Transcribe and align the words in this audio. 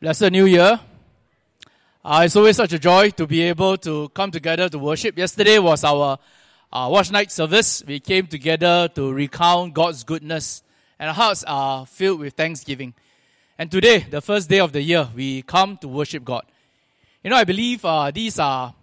Blessed 0.00 0.30
New 0.30 0.46
Year. 0.46 0.78
Uh, 2.04 2.22
it's 2.24 2.36
always 2.36 2.56
such 2.56 2.72
a 2.72 2.78
joy 2.78 3.10
to 3.10 3.26
be 3.26 3.42
able 3.42 3.76
to 3.78 4.08
come 4.10 4.30
together 4.30 4.68
to 4.68 4.78
worship. 4.78 5.18
Yesterday 5.18 5.58
was 5.58 5.82
our 5.82 6.20
uh, 6.72 6.88
watch 6.88 7.10
night 7.10 7.32
service. 7.32 7.82
We 7.84 7.98
came 7.98 8.28
together 8.28 8.88
to 8.94 9.12
recount 9.12 9.74
God's 9.74 10.04
goodness, 10.04 10.62
and 11.00 11.08
our 11.08 11.14
hearts 11.14 11.42
are 11.48 11.84
filled 11.84 12.20
with 12.20 12.34
thanksgiving. 12.34 12.94
And 13.58 13.72
today, 13.72 14.06
the 14.08 14.20
first 14.20 14.48
day 14.48 14.60
of 14.60 14.70
the 14.70 14.80
year, 14.80 15.08
we 15.16 15.42
come 15.42 15.76
to 15.78 15.88
worship 15.88 16.24
God. 16.24 16.44
You 17.24 17.30
know, 17.30 17.36
I 17.36 17.42
believe 17.42 17.84
uh, 17.84 18.12
these 18.12 18.38
are 18.38 18.76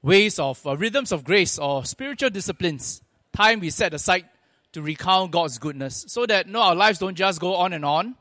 ways 0.00 0.38
of 0.38 0.66
uh, 0.66 0.74
rhythms 0.74 1.12
of 1.12 1.22
grace 1.22 1.58
or 1.58 1.84
spiritual 1.84 2.30
disciplines, 2.30 3.02
time 3.36 3.60
we 3.60 3.68
set 3.68 3.92
aside 3.92 4.24
to 4.72 4.80
recount 4.80 5.32
God's 5.32 5.58
goodness, 5.58 6.06
so 6.08 6.24
that 6.24 6.48
no, 6.48 6.62
our 6.62 6.74
lives 6.74 6.98
don't 6.98 7.14
just 7.14 7.38
go 7.38 7.56
on 7.56 7.74
and 7.74 7.84
on 7.84 8.16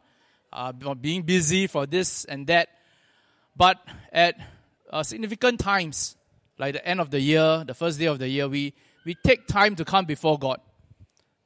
uh, 0.54 0.72
being 0.72 1.24
busy 1.24 1.68
for 1.68 1.86
this 1.86 2.26
and 2.26 2.48
that. 2.48 2.70
But 3.56 3.80
at 4.12 4.36
uh, 4.90 5.04
significant 5.04 5.60
times, 5.60 6.16
like 6.58 6.74
the 6.74 6.86
end 6.86 7.00
of 7.00 7.10
the 7.10 7.20
year, 7.20 7.64
the 7.66 7.74
first 7.74 8.00
day 8.00 8.06
of 8.06 8.20
the 8.20 8.28
year, 8.28 8.48
we, 8.48 8.74
we 9.06 9.16
take 9.16 9.48
time 9.48 9.76
to 9.76 9.86
come 9.86 10.06
before 10.06 10.38
God, 10.38 10.60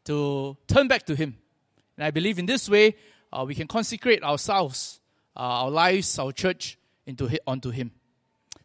to 0.06 0.58
turn 0.68 0.88
back 0.88 1.06
to 1.08 1.16
Him. 1.16 1.38
And 1.98 2.06
I 2.06 2.12
believe 2.12 2.40
in 2.40 2.46
this 2.46 2.70
way, 2.70 2.96
uh, 3.32 3.46
we 3.48 3.56
can 3.56 3.68
consecrate 3.68 4.24
ourselves, 4.24 5.00
uh, 5.36 5.40
our 5.40 5.72
lives, 5.72 6.20
our 6.20 6.32
church, 6.32 6.78
into 7.06 7.30
onto 7.48 7.70
Him. 7.70 7.92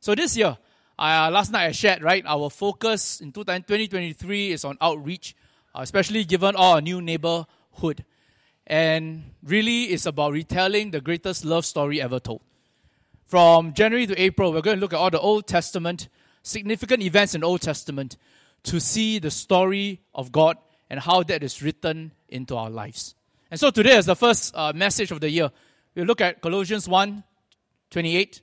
So 0.00 0.14
this 0.14 0.36
year, 0.36 0.56
uh, 0.98 1.30
last 1.33 1.52
night 1.52 1.66
I 1.66 1.72
shared, 1.72 2.02
right, 2.02 2.25
our 2.27 2.50
focus 2.50 3.20
in 3.20 3.33
2023 3.33 4.52
is 4.52 4.64
on 4.64 4.77
outreach, 4.80 5.36
uh, 5.75 5.80
especially 5.83 6.25
given 6.25 6.56
our 6.56 6.80
new 6.80 7.00
neighborhood 7.00 8.05
and 8.66 9.24
really 9.42 9.84
it's 9.84 10.06
about 10.06 10.32
retelling 10.32 10.91
the 10.91 11.00
greatest 11.00 11.45
love 11.45 11.64
story 11.64 12.00
ever 12.00 12.20
told. 12.20 12.42
From 13.27 13.74
January 13.74 14.06
to 14.06 14.20
April, 14.20 14.52
we're 14.52 14.61
going 14.61 14.77
to 14.77 14.80
look 14.80 14.92
at 14.92 14.98
all 14.98 15.11
the 15.11 15.20
Old 15.20 15.47
Testament, 15.47 16.08
significant 16.42 17.03
events 17.03 17.34
in 17.34 17.42
the 17.42 17.47
Old 17.47 17.61
Testament, 17.61 18.16
to 18.64 18.81
see 18.81 19.19
the 19.19 19.31
story 19.31 20.00
of 20.14 20.33
God 20.33 20.56
and 20.88 21.00
how 21.00 21.22
that 21.22 21.42
is 21.42 21.62
written 21.62 22.12
into 22.28 22.56
our 22.56 22.69
lives. 22.69 23.14
And 23.50 23.58
so 23.58 23.70
today, 23.70 23.97
is 23.97 24.06
the 24.06 24.16
first 24.16 24.55
uh, 24.55 24.72
message 24.75 25.11
of 25.11 25.20
the 25.20 25.31
year, 25.31 25.50
we 25.94 26.05
look 26.05 26.20
at 26.20 26.41
Colossians 26.41 26.88
1 26.88 27.25
28. 27.91 28.42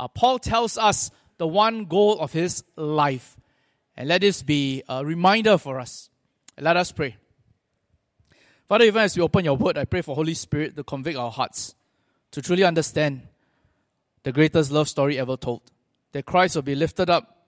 Uh, 0.00 0.08
Paul 0.08 0.38
tells 0.38 0.76
us 0.76 1.10
the 1.38 1.46
one 1.46 1.84
goal 1.84 2.18
of 2.18 2.32
his 2.32 2.64
life. 2.76 3.36
And 3.96 4.08
let 4.08 4.20
this 4.20 4.42
be 4.42 4.82
a 4.88 5.04
reminder 5.04 5.58
for 5.58 5.80
us. 5.80 6.10
Let 6.58 6.76
us 6.76 6.92
pray. 6.92 7.16
Father, 8.68 8.84
even 8.84 9.00
as 9.00 9.16
we 9.16 9.22
open 9.22 9.46
your 9.46 9.56
word, 9.56 9.78
I 9.78 9.86
pray 9.86 10.02
for 10.02 10.14
Holy 10.14 10.34
Spirit 10.34 10.76
to 10.76 10.84
convict 10.84 11.16
our 11.18 11.30
hearts, 11.30 11.74
to 12.32 12.42
truly 12.42 12.64
understand 12.64 13.22
the 14.24 14.32
greatest 14.32 14.70
love 14.70 14.90
story 14.90 15.18
ever 15.18 15.38
told. 15.38 15.62
That 16.12 16.26
Christ 16.26 16.54
will 16.54 16.62
be 16.62 16.74
lifted 16.74 17.08
up 17.08 17.46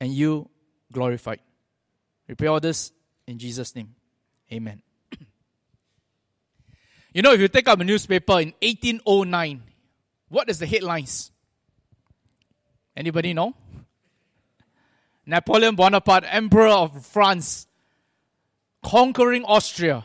and 0.00 0.12
you 0.12 0.48
glorified. 0.90 1.40
We 2.26 2.34
pray 2.34 2.48
all 2.48 2.60
this 2.60 2.90
in 3.26 3.38
Jesus' 3.38 3.76
name. 3.76 3.94
Amen. 4.50 4.82
you 7.12 7.20
know, 7.20 7.32
if 7.32 7.40
you 7.40 7.48
take 7.48 7.68
up 7.68 7.80
a 7.80 7.84
newspaper 7.84 8.40
in 8.40 8.54
1809, 8.62 9.62
what 10.28 10.48
is 10.48 10.58
the 10.58 10.66
headlines? 10.66 11.30
Anybody 12.96 13.34
know? 13.34 13.54
Napoleon 15.26 15.74
Bonaparte, 15.74 16.24
Emperor 16.28 16.68
of 16.68 17.06
France, 17.06 17.66
conquering 18.82 19.44
Austria 19.44 20.04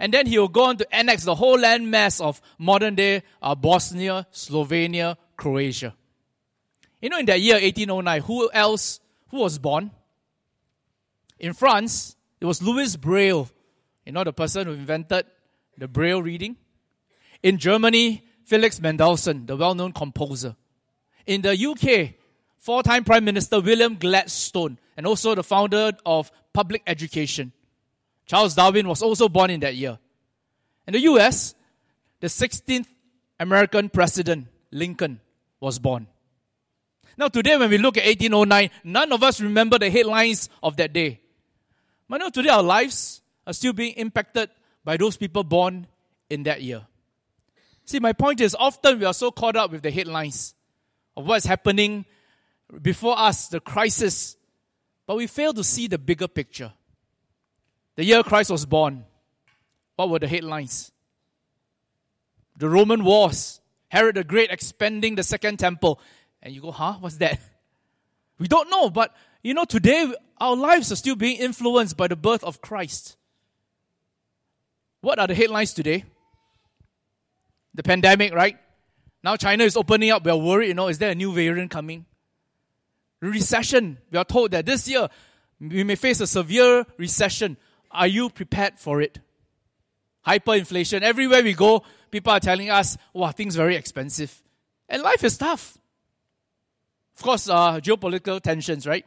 and 0.00 0.14
then 0.14 0.26
he 0.26 0.38
will 0.38 0.48
go 0.48 0.64
on 0.64 0.78
to 0.78 0.94
annex 0.94 1.24
the 1.24 1.34
whole 1.34 1.58
landmass 1.58 2.22
of 2.22 2.40
modern 2.58 2.94
day 2.94 3.22
uh, 3.42 3.54
Bosnia, 3.54 4.26
Slovenia, 4.32 5.16
Croatia. 5.36 5.94
You 7.02 7.10
know, 7.10 7.18
in 7.18 7.26
that 7.26 7.40
year 7.40 7.54
1809, 7.54 8.22
who 8.22 8.50
else, 8.52 9.00
who 9.30 9.38
was 9.40 9.58
born? 9.58 9.90
In 11.38 11.52
France, 11.52 12.16
it 12.40 12.46
was 12.46 12.62
Louis 12.62 12.96
Braille, 12.96 13.48
you 14.06 14.12
know, 14.12 14.24
the 14.24 14.32
person 14.32 14.66
who 14.66 14.72
invented 14.72 15.26
the 15.76 15.86
Braille 15.86 16.22
reading. 16.22 16.56
In 17.42 17.58
Germany, 17.58 18.24
Felix 18.44 18.80
Mendelssohn, 18.80 19.44
the 19.46 19.56
well 19.56 19.74
known 19.74 19.92
composer. 19.92 20.56
In 21.26 21.42
the 21.42 21.52
UK, 21.52 22.14
four 22.56 22.82
time 22.82 23.04
Prime 23.04 23.24
Minister 23.24 23.60
William 23.60 23.96
Gladstone, 23.96 24.78
and 24.96 25.06
also 25.06 25.34
the 25.34 25.44
founder 25.44 25.92
of 26.06 26.32
public 26.54 26.82
education. 26.86 27.52
Charles 28.30 28.54
Darwin 28.54 28.86
was 28.86 29.02
also 29.02 29.28
born 29.28 29.50
in 29.50 29.58
that 29.58 29.74
year. 29.74 29.98
In 30.86 30.92
the 30.92 31.00
US, 31.00 31.56
the 32.20 32.28
16th 32.28 32.86
American 33.40 33.88
president, 33.88 34.46
Lincoln, 34.70 35.18
was 35.58 35.80
born. 35.80 36.06
Now, 37.18 37.26
today, 37.26 37.56
when 37.56 37.70
we 37.70 37.78
look 37.78 37.96
at 37.96 38.06
1809, 38.06 38.70
none 38.84 39.12
of 39.12 39.24
us 39.24 39.40
remember 39.40 39.80
the 39.80 39.90
headlines 39.90 40.48
of 40.62 40.76
that 40.76 40.92
day. 40.92 41.18
But 42.08 42.18
now, 42.18 42.28
today, 42.28 42.50
our 42.50 42.62
lives 42.62 43.20
are 43.48 43.52
still 43.52 43.72
being 43.72 43.94
impacted 43.94 44.48
by 44.84 44.96
those 44.96 45.16
people 45.16 45.42
born 45.42 45.88
in 46.28 46.44
that 46.44 46.62
year. 46.62 46.86
See, 47.84 47.98
my 47.98 48.12
point 48.12 48.40
is 48.40 48.54
often 48.54 49.00
we 49.00 49.06
are 49.06 49.12
so 49.12 49.32
caught 49.32 49.56
up 49.56 49.72
with 49.72 49.82
the 49.82 49.90
headlines 49.90 50.54
of 51.16 51.26
what's 51.26 51.46
happening 51.46 52.04
before 52.80 53.18
us, 53.18 53.48
the 53.48 53.58
crisis, 53.58 54.36
but 55.04 55.16
we 55.16 55.26
fail 55.26 55.52
to 55.52 55.64
see 55.64 55.88
the 55.88 55.98
bigger 55.98 56.28
picture. 56.28 56.72
The 57.96 58.04
year 58.04 58.22
Christ 58.22 58.50
was 58.50 58.64
born, 58.64 59.04
what 59.96 60.08
were 60.08 60.18
the 60.18 60.28
headlines? 60.28 60.92
The 62.56 62.68
Roman 62.68 63.04
wars, 63.04 63.60
Herod 63.88 64.16
the 64.16 64.24
Great 64.24 64.50
expanding 64.50 65.14
the 65.14 65.22
second 65.22 65.58
temple. 65.58 66.00
And 66.42 66.54
you 66.54 66.60
go, 66.60 66.70
huh? 66.70 66.94
What's 67.00 67.16
that? 67.16 67.38
We 68.38 68.48
don't 68.48 68.70
know, 68.70 68.88
but 68.88 69.14
you 69.42 69.52
know, 69.52 69.66
today 69.66 70.10
our 70.38 70.56
lives 70.56 70.90
are 70.90 70.96
still 70.96 71.14
being 71.14 71.36
influenced 71.36 71.98
by 71.98 72.08
the 72.08 72.16
birth 72.16 72.42
of 72.42 72.62
Christ. 72.62 73.18
What 75.02 75.18
are 75.18 75.26
the 75.26 75.34
headlines 75.34 75.74
today? 75.74 76.04
The 77.74 77.82
pandemic, 77.82 78.34
right? 78.34 78.56
Now 79.22 79.36
China 79.36 79.64
is 79.64 79.76
opening 79.76 80.10
up. 80.10 80.24
We 80.24 80.30
are 80.30 80.38
worried, 80.38 80.68
you 80.68 80.74
know, 80.74 80.88
is 80.88 80.96
there 80.96 81.10
a 81.10 81.14
new 81.14 81.32
variant 81.32 81.70
coming? 81.70 82.06
Recession. 83.20 83.98
We 84.10 84.18
are 84.18 84.24
told 84.24 84.52
that 84.52 84.64
this 84.64 84.88
year 84.88 85.08
we 85.60 85.84
may 85.84 85.94
face 85.96 86.20
a 86.20 86.26
severe 86.26 86.86
recession. 86.96 87.58
Are 87.90 88.06
you 88.06 88.30
prepared 88.30 88.78
for 88.78 89.00
it? 89.00 89.18
Hyperinflation. 90.26 91.02
Everywhere 91.02 91.42
we 91.42 91.54
go, 91.54 91.82
people 92.10 92.32
are 92.32 92.40
telling 92.40 92.70
us, 92.70 92.96
wow, 93.12 93.30
things 93.30 93.56
very 93.56 93.76
expensive. 93.76 94.42
And 94.88 95.02
life 95.02 95.24
is 95.24 95.38
tough. 95.38 95.78
Of 97.16 97.22
course, 97.22 97.48
uh, 97.48 97.80
geopolitical 97.80 98.40
tensions, 98.40 98.86
right? 98.86 99.04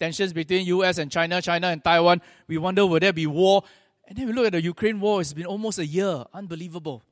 Tensions 0.00 0.32
between 0.32 0.66
US 0.66 0.98
and 0.98 1.10
China, 1.10 1.42
China 1.42 1.68
and 1.68 1.82
Taiwan. 1.82 2.22
We 2.46 2.58
wonder, 2.58 2.86
will 2.86 3.00
there 3.00 3.12
be 3.12 3.26
war? 3.26 3.62
And 4.06 4.16
then 4.16 4.26
we 4.26 4.32
look 4.32 4.46
at 4.46 4.52
the 4.52 4.62
Ukraine 4.62 5.00
war, 5.00 5.20
it's 5.20 5.32
been 5.32 5.46
almost 5.46 5.78
a 5.78 5.86
year. 5.86 6.24
Unbelievable. 6.32 7.02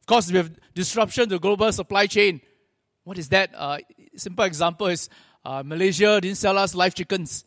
Of 0.00 0.06
course, 0.06 0.30
we 0.30 0.36
have 0.36 0.50
disruption 0.74 1.28
to 1.30 1.38
global 1.38 1.72
supply 1.72 2.06
chain. 2.06 2.40
What 3.04 3.18
is 3.18 3.28
that? 3.30 3.50
Uh, 3.54 3.78
simple 4.16 4.44
example 4.44 4.88
is 4.88 5.08
uh, 5.44 5.62
Malaysia 5.64 6.20
didn't 6.20 6.36
sell 6.36 6.58
us 6.58 6.74
live 6.74 6.94
chickens. 6.94 7.44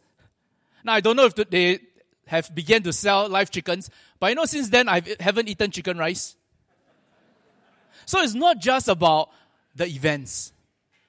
Now, 0.84 0.94
I 0.94 1.02
don't 1.02 1.16
know 1.16 1.26
if 1.26 1.36
they 1.36 1.80
have 2.30 2.54
began 2.54 2.84
to 2.84 2.94
sell 2.94 3.28
live 3.28 3.52
chickens. 3.52 3.90
But 4.20 4.28
you 4.28 4.36
know, 4.36 4.46
since 4.46 4.70
then, 4.70 4.88
I 4.88 5.02
haven't 5.20 5.50
eaten 5.50 5.72
chicken 5.72 5.98
rice. 5.98 6.36
So 8.06 8.22
it's 8.22 8.34
not 8.34 8.60
just 8.60 8.88
about 8.88 9.30
the 9.76 9.86
events. 9.88 10.54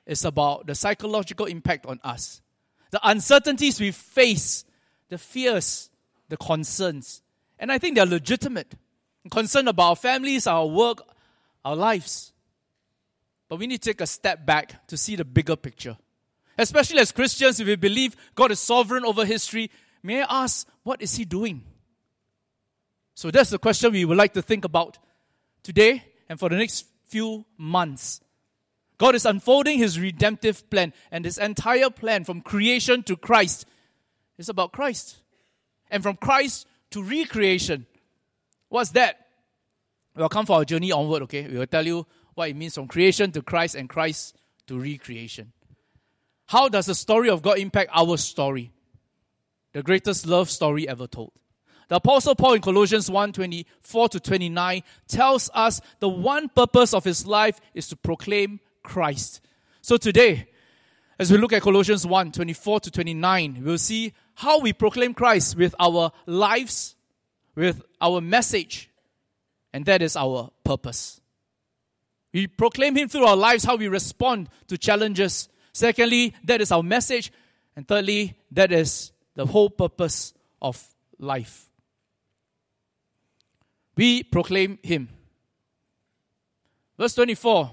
It's 0.07 0.25
about 0.25 0.67
the 0.67 0.75
psychological 0.75 1.47
impact 1.47 1.87
on 1.87 2.01
us. 2.03 2.41
The 2.91 3.01
uncertainties 3.03 3.81
we 3.81 3.93
face, 3.93 4.65
the 5.09 5.19
fears, 5.19 5.91
the 6.29 6.37
concerns. 6.37 7.23
And 7.59 7.71
I 7.71 7.79
think 7.79 7.97
they're 7.97 8.07
legitimate. 8.07 8.75
Concern 9.31 9.69
about 9.69 9.89
our 9.91 9.97
families, 9.97 10.47
our 10.47 10.67
work, 10.67 11.03
our 11.65 11.77
lives. 11.77 12.33
But 13.49 13.59
we 13.59 13.67
need 13.67 13.83
to 13.83 13.91
take 13.91 14.01
a 14.01 14.07
step 14.07 14.47
back 14.47 14.87
to 14.89 14.97
see 14.97 15.17
the 15.17 15.25
bigger 15.25 15.57
picture. 15.57 15.97
Especially 16.57 16.99
as 16.99 17.13
Christians, 17.13 17.61
if 17.61 17.67
we 17.67 17.77
believe 17.77 18.17
God 18.35 18.51
is 18.51 18.61
sovereign 18.61 19.05
over 19.05 19.25
history, 19.25 19.71
may 20.03 20.23
I 20.23 20.45
ask, 20.45 20.67
what 20.83 21.03
is 21.03 21.15
he 21.15 21.25
doing? 21.25 21.63
So 23.15 23.31
that's 23.31 23.51
the 23.51 23.59
question 23.59 23.93
we 23.93 24.05
would 24.05 24.17
like 24.17 24.35
to 24.35 24.43
think 24.43 24.65
about 24.65 24.99
today 25.63 26.03
and 26.29 26.39
for 26.39 26.49
the 26.49 26.57
next 26.57 26.87
few 27.07 27.45
months. 27.59 28.21
God 28.97 29.15
is 29.15 29.27
unfolding 29.27 29.79
his 29.79 29.99
redemptive 29.99 30.69
plan, 30.69 30.93
and 31.11 31.25
this 31.25 31.39
entire 31.39 31.89
plan 31.89 32.25
from 32.25 32.43
creation 32.43 33.03
to 33.05 33.17
Christ 33.17 33.67
is 34.37 34.49
about 34.49 34.73
Christ. 34.73 35.17
And 35.91 36.03
from 36.03 36.17
Christ 36.17 36.67
to 36.91 37.03
recreation. 37.03 37.87
What's 38.69 38.91
that? 38.91 39.27
We'll 40.15 40.29
come 40.29 40.47
for 40.47 40.57
our 40.57 40.65
journey 40.65 40.93
onward, 40.93 41.23
okay? 41.23 41.47
We 41.47 41.59
will 41.59 41.67
tell 41.67 41.87
you 41.87 42.07
what 42.35 42.51
it 42.51 42.57
means 42.57 42.75
from 42.75 42.89
creation 42.89 43.33
to 43.33 43.43
Christ 43.43 43.75
and 43.75 43.89
Christ 43.89 44.37
to 44.67 44.79
recreation. 44.79 45.53
How 46.47 46.69
does 46.69 46.87
the 46.87 46.95
story 46.95 47.31
of 47.31 47.43
God 47.43 47.59
impact 47.59 47.91
our 47.95 48.17
story? 48.17 48.71
The 49.73 49.83
greatest 49.83 50.27
love 50.27 50.51
story 50.51 50.89
ever 50.89 51.07
told. 51.07 51.33
The 51.89 51.97
Apostle 51.97 52.37
Paul 52.37 52.55
in 52.55 52.63
Colossians 52.63 53.11
1 53.11 53.33
24 53.33 54.09
to 54.11 54.21
29 54.21 54.83
tells 55.09 55.51
us 55.53 55.81
the 55.99 56.09
one 56.09 56.49
purpose 56.49 56.95
of 56.95 57.03
his 57.03 57.27
life 57.27 57.61
is 57.75 57.89
to 57.89 57.97
proclaim 57.97 58.61
Christ. 58.83 59.41
So 59.83 59.97
today, 59.97 60.49
as 61.19 61.33
we 61.33 61.39
look 61.39 61.53
at 61.53 61.63
Colossians 61.63 62.07
1 62.07 62.33
24 62.33 62.81
to 62.81 62.91
29, 62.91 63.63
we'll 63.65 63.77
see 63.77 64.13
how 64.37 64.61
we 64.61 64.73
proclaim 64.73 65.15
Christ 65.15 65.57
with 65.57 65.75
our 65.81 66.13
lives, 66.27 66.95
with 67.57 67.83
our 68.01 68.21
message, 68.21 68.89
and 69.73 69.85
that 69.87 70.01
is 70.01 70.17
our 70.17 70.51
purpose. 70.65 71.21
We 72.33 72.47
proclaim 72.47 72.97
Him 72.97 73.09
through 73.09 73.25
our 73.25 73.37
lives, 73.37 73.65
how 73.65 73.77
we 73.77 73.89
respond 73.89 74.49
to 74.69 74.79
challenges. 74.79 75.49
Secondly, 75.73 76.35
that 76.45 76.61
is 76.61 76.71
our 76.71 76.83
message. 76.83 77.33
And 77.77 77.87
thirdly, 77.87 78.39
that 78.53 78.73
is 78.73 79.13
the 79.41 79.47
whole 79.47 79.71
purpose 79.71 80.35
of 80.61 80.83
life. 81.19 81.71
We 83.97 84.23
proclaim 84.23 84.79
Him. 84.83 85.09
Verse 86.99 87.15
24, 87.15 87.71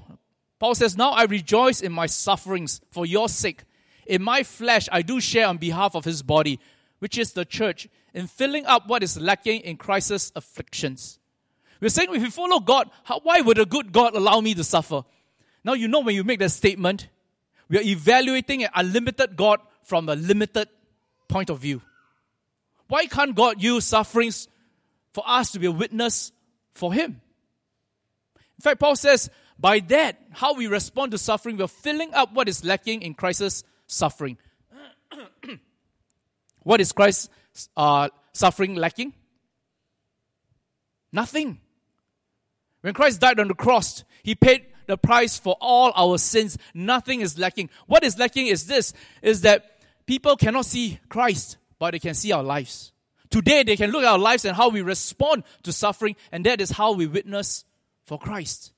Paul 0.60 0.76
says, 0.76 0.98
Now 0.98 1.12
I 1.12 1.24
rejoice 1.24 1.82
in 1.82 1.92
my 1.92 2.06
sufferings 2.06 2.82
for 2.92 3.06
your 3.06 3.28
sake. 3.30 3.64
In 4.06 4.24
my 4.24 4.44
flesh, 4.44 4.88
I 4.92 5.02
do 5.02 5.20
share 5.20 5.48
on 5.48 5.58
behalf 5.58 5.96
of 5.96 6.06
His 6.06 6.24
body, 6.24 6.60
which 7.00 7.18
is 7.18 7.34
the 7.34 7.46
church, 7.46 7.88
in 8.14 8.28
filling 8.28 8.66
up 8.66 8.88
what 8.88 9.04
is 9.04 9.20
lacking 9.20 9.62
in 9.62 9.78
Christ's 9.78 10.32
afflictions 10.36 11.20
we're 11.80 11.90
saying 11.90 12.10
if 12.14 12.22
we 12.22 12.30
follow 12.30 12.60
God, 12.60 12.90
how, 13.04 13.20
why 13.20 13.42
would 13.42 13.60
a 13.60 13.66
good 13.66 13.92
God 13.92 14.16
allow 14.16 14.42
me 14.42 14.54
to 14.56 14.64
suffer? 14.64 15.04
Now, 15.64 15.74
you 15.74 15.88
know, 15.88 16.00
when 16.00 16.16
you 16.16 16.24
make 16.24 16.40
that 16.40 16.52
statement, 16.52 17.08
we 17.70 17.78
are 17.78 17.82
evaluating 17.82 18.64
an 18.64 18.70
unlimited 18.74 19.36
God 19.36 19.60
from 19.84 20.10
a 20.10 20.16
limited 20.16 20.70
point 21.28 21.50
of 21.50 21.60
view. 21.60 21.82
Why 22.88 23.06
can't 23.06 23.36
God 23.36 23.62
use 23.62 23.86
sufferings 23.86 24.48
for 25.14 25.24
us 25.28 25.52
to 25.52 25.60
be 25.60 25.68
a 25.68 25.72
witness 25.72 26.32
for 26.74 26.94
Him? 26.94 27.22
In 28.58 28.62
fact, 28.62 28.80
Paul 28.80 28.96
says, 28.96 29.30
by 29.60 29.80
that, 29.80 30.20
how 30.32 30.54
we 30.54 30.68
respond 30.68 31.12
to 31.12 31.18
suffering, 31.18 31.58
we're 31.58 31.68
filling 31.68 32.14
up 32.14 32.34
what 32.34 32.48
is 32.48 32.64
lacking 32.64 33.02
in 33.02 33.14
Christ's 33.14 33.64
suffering. 33.88 34.38
what 36.64 36.80
is 36.80 36.92
Christ's 36.92 37.30
uh, 37.76 38.10
suffering 38.34 38.76
lacking? 38.76 39.14
Nothing. 41.12 41.60
When 42.82 42.94
Christ 42.94 43.20
died 43.20 43.40
on 43.40 43.48
the 43.48 43.56
cross, 43.56 44.04
He 44.24 44.36
paid 44.36 44.66
the 44.86 44.98
price 44.98 45.38
for 45.38 45.58
all 45.60 45.92
our 45.96 46.18
sins. 46.18 46.58
Nothing 46.74 47.22
is 47.22 47.38
lacking. 47.38 47.70
What 47.88 48.04
is 48.04 48.18
lacking 48.18 48.48
is 48.48 48.68
this, 48.68 48.94
is 49.22 49.42
that 49.42 49.77
people 50.08 50.36
cannot 50.36 50.66
see 50.66 51.00
Christ, 51.10 51.58
but 51.78 51.92
they 51.92 52.00
can 52.00 52.16
see 52.16 52.32
our 52.32 52.42
lives. 52.42 52.92
Today, 53.30 53.64
they 53.64 53.76
can 53.76 53.92
look 53.92 54.04
at 54.04 54.10
our 54.10 54.18
lives 54.18 54.46
and 54.46 54.56
how 54.56 54.70
we 54.70 54.82
respond 54.82 55.44
to 55.64 55.72
suffering, 55.72 56.16
and 56.32 56.46
that 56.46 56.62
is 56.62 56.72
how 56.72 56.94
we 56.94 57.06
witness 57.06 57.66
for 58.06 58.18
Christ. 58.18 58.72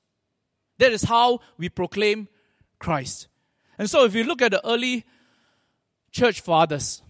That 0.78 0.92
is 0.92 1.04
how 1.04 1.40
we 1.56 1.68
proclaim 1.68 2.28
Christ. 2.78 3.28
And 3.78 3.88
so, 3.88 4.04
if 4.04 4.14
you 4.14 4.24
look 4.24 4.42
at 4.42 4.50
the 4.50 4.66
early 4.66 5.04
church 6.10 6.40
fathers, 6.40 7.02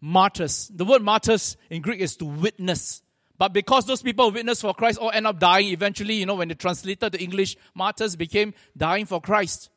martyrs, 0.00 0.70
the 0.74 0.84
word 0.84 1.02
martyrs 1.02 1.56
in 1.70 1.80
Greek 1.82 2.00
is 2.00 2.16
to 2.18 2.26
witness. 2.26 3.02
But 3.38 3.52
because 3.52 3.86
those 3.86 4.02
people 4.02 4.30
witnessed 4.30 4.62
for 4.62 4.74
Christ 4.74 4.98
all 4.98 5.10
end 5.10 5.26
up 5.26 5.38
dying 5.38 5.68
eventually, 5.68 6.14
you 6.14 6.26
know, 6.26 6.34
when 6.34 6.48
they 6.48 6.54
translated 6.54 7.12
to 7.12 7.22
English, 7.22 7.56
martyrs 7.74 8.16
became 8.16 8.54
dying 8.76 9.06
for 9.06 9.20
Christ. 9.20 9.70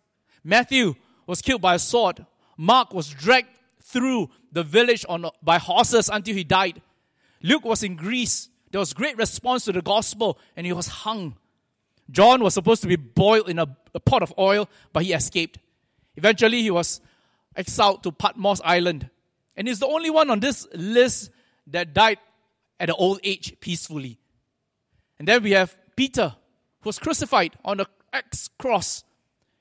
Matthew 0.44 0.96
was 1.28 1.42
killed 1.42 1.62
by 1.62 1.76
a 1.76 1.80
sword. 1.80 2.26
Mark 2.58 2.94
was 2.94 3.10
dragged 3.10 3.59
through 3.90 4.30
the 4.52 4.64
village 4.64 5.06
on, 5.10 5.26
by 5.42 5.58
horses 5.58 6.10
until 6.10 6.36
he 6.36 6.44
died. 6.44 6.82
Luke 7.42 7.66
was 7.66 7.84
in 7.84 7.96
Greece. 7.96 8.50
There 8.72 8.80
was 8.80 8.94
great 8.94 9.18
response 9.18 9.66
to 9.66 9.72
the 9.72 9.82
gospel 9.82 10.38
and 10.56 10.66
he 10.66 10.74
was 10.74 10.88
hung. 10.88 11.36
John 12.12 12.44
was 12.44 12.54
supposed 12.54 12.82
to 12.84 12.88
be 12.88 12.96
boiled 12.96 13.50
in 13.50 13.60
a, 13.60 13.68
a 13.94 14.00
pot 14.00 14.24
of 14.24 14.34
oil, 14.38 14.70
but 14.94 15.04
he 15.04 15.14
escaped. 15.14 15.60
Eventually, 16.16 16.62
he 16.62 16.72
was 16.72 17.02
exiled 17.56 18.04
to 18.04 18.12
Patmos 18.12 18.62
Island. 18.64 19.10
And 19.56 19.68
he's 19.68 19.80
the 19.80 19.88
only 19.88 20.10
one 20.10 20.30
on 20.30 20.40
this 20.40 20.68
list 20.74 21.32
that 21.68 21.94
died 21.94 22.18
at 22.80 22.90
an 22.90 22.96
old 22.98 23.20
age 23.24 23.60
peacefully. 23.60 24.18
And 25.18 25.28
then 25.28 25.44
we 25.44 25.52
have 25.52 25.76
Peter, 25.96 26.36
who 26.82 26.90
was 26.90 27.00
crucified 27.00 27.56
on 27.64 27.78
the 27.78 27.88
X 28.14 28.50
cross. 28.58 29.04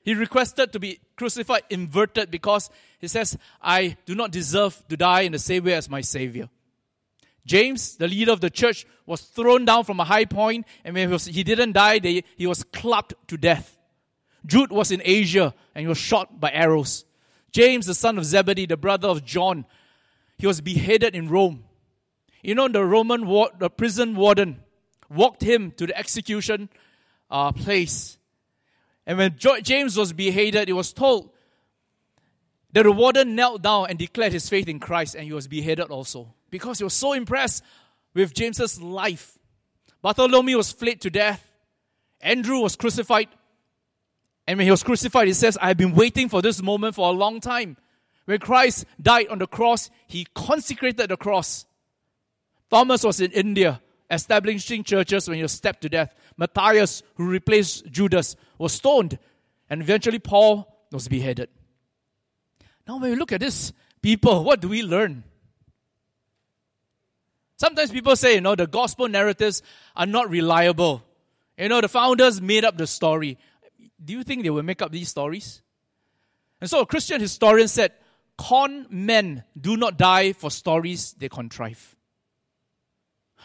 He 0.03 0.13
requested 0.13 0.73
to 0.73 0.79
be 0.79 0.99
crucified 1.19 1.63
inverted 1.69 2.31
because 2.31 2.69
he 2.99 3.09
says, 3.09 3.37
I 3.61 3.97
do 4.05 4.15
not 4.15 4.31
deserve 4.31 4.81
to 4.87 4.95
die 4.95 5.21
in 5.21 5.33
the 5.33 5.39
same 5.39 5.65
way 5.65 5.73
as 5.73 5.89
my 5.89 5.99
Savior. 5.99 6.47
James, 7.45 7.97
the 7.97 8.07
leader 8.07 8.31
of 8.31 8.39
the 8.39 8.49
church, 8.49 8.85
was 9.05 9.21
thrown 9.21 9.65
down 9.65 9.83
from 9.83 9.99
a 9.99 10.05
high 10.05 10.23
point, 10.23 10.65
and 10.85 10.93
when 10.95 11.09
he, 11.09 11.11
was, 11.11 11.25
he 11.25 11.43
didn't 11.43 11.73
die, 11.73 11.99
they, 11.99 12.23
he 12.37 12.47
was 12.47 12.63
clubbed 12.63 13.15
to 13.27 13.35
death. 13.35 13.77
Jude 14.45 14.71
was 14.71 14.91
in 14.91 15.01
Asia, 15.03 15.53
and 15.75 15.81
he 15.81 15.87
was 15.87 15.97
shot 15.97 16.39
by 16.39 16.51
arrows. 16.51 17.03
James, 17.51 17.85
the 17.85 17.95
son 17.95 18.17
of 18.17 18.23
Zebedee, 18.23 18.65
the 18.65 18.77
brother 18.77 19.09
of 19.09 19.25
John, 19.25 19.65
he 20.37 20.47
was 20.47 20.61
beheaded 20.61 21.15
in 21.15 21.27
Rome. 21.27 21.65
You 22.41 22.55
know, 22.55 22.69
the 22.69 22.85
Roman 22.85 23.27
war, 23.27 23.49
the 23.59 23.69
prison 23.69 24.15
warden 24.15 24.63
walked 25.09 25.41
him 25.41 25.71
to 25.71 25.85
the 25.87 25.97
execution 25.97 26.69
uh, 27.29 27.51
place. 27.51 28.18
And 29.09 29.17
when 29.17 29.35
James 29.63 29.97
was 29.97 30.13
beheaded, 30.13 30.69
it 30.69 30.73
was 30.73 30.93
told 30.93 31.31
that 32.73 32.83
the 32.83 32.91
warden 32.91 33.33
knelt 33.33 33.63
down 33.63 33.87
and 33.89 33.97
declared 33.97 34.33
his 34.33 34.47
faith 34.47 34.67
in 34.67 34.79
Christ, 34.79 35.15
and 35.15 35.23
he 35.23 35.33
was 35.33 35.47
beheaded 35.47 35.89
also 35.89 36.35
because 36.51 36.77
he 36.77 36.83
was 36.83 36.93
so 36.93 37.13
impressed 37.13 37.63
with 38.13 38.35
James's 38.35 38.79
life. 38.79 39.39
Bartholomew 40.03 40.57
was 40.57 40.71
flayed 40.71 41.01
to 41.01 41.09
death. 41.09 41.43
Andrew 42.21 42.59
was 42.59 42.75
crucified. 42.75 43.29
And 44.45 44.59
when 44.59 44.67
he 44.67 44.71
was 44.71 44.83
crucified, 44.83 45.25
he 45.25 45.33
says, 45.33 45.57
I 45.59 45.69
have 45.69 45.77
been 45.77 45.95
waiting 45.95 46.29
for 46.29 46.43
this 46.43 46.61
moment 46.61 46.93
for 46.93 47.09
a 47.09 47.11
long 47.11 47.41
time. 47.41 47.77
When 48.25 48.37
Christ 48.37 48.85
died 49.01 49.29
on 49.29 49.39
the 49.39 49.47
cross, 49.47 49.89
he 50.05 50.27
consecrated 50.35 51.09
the 51.09 51.17
cross. 51.17 51.65
Thomas 52.69 53.03
was 53.03 53.21
in 53.21 53.31
India 53.31 53.81
establishing 54.11 54.83
churches 54.83 55.27
when 55.27 55.37
he 55.37 55.41
was 55.41 55.53
stabbed 55.53 55.81
to 55.81 55.89
death. 55.89 56.13
Matthias, 56.37 57.01
who 57.15 57.27
replaced 57.27 57.89
Judas, 57.91 58.35
was 58.59 58.73
stoned. 58.73 59.17
And 59.69 59.81
eventually 59.81 60.19
Paul 60.19 60.85
was 60.91 61.07
beheaded. 61.07 61.49
Now, 62.87 62.99
when 62.99 63.11
we 63.11 63.17
look 63.17 63.31
at 63.31 63.39
this 63.39 63.73
people, 64.01 64.43
what 64.43 64.61
do 64.61 64.69
we 64.69 64.83
learn? 64.83 65.23
Sometimes 67.57 67.91
people 67.91 68.15
say, 68.15 68.35
you 68.35 68.41
know, 68.41 68.55
the 68.55 68.67
gospel 68.67 69.07
narratives 69.07 69.61
are 69.95 70.05
not 70.05 70.29
reliable. 70.29 71.03
You 71.57 71.69
know, 71.69 71.81
the 71.81 71.89
founders 71.89 72.41
made 72.41 72.63
up 72.63 72.77
the 72.77 72.87
story. 72.87 73.37
Do 74.03 74.13
you 74.13 74.23
think 74.23 74.43
they 74.43 74.49
will 74.49 74.63
make 74.63 74.81
up 74.81 74.91
these 74.91 75.09
stories? 75.09 75.61
And 76.61 76.69
so 76.69 76.81
a 76.81 76.85
Christian 76.85 77.19
historian 77.19 77.67
said, 77.67 77.91
con 78.37 78.87
men 78.89 79.43
do 79.59 79.75
not 79.75 79.97
die 79.97 80.31
for 80.31 80.49
stories 80.49 81.13
they 81.13 81.27
contrive. 81.27 81.97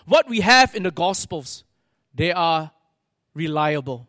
What 0.06 0.28
we 0.28 0.40
have 0.40 0.74
in 0.74 0.84
the 0.84 0.90
Gospels, 0.90 1.64
they 2.14 2.32
are 2.32 2.70
reliable. 3.34 4.06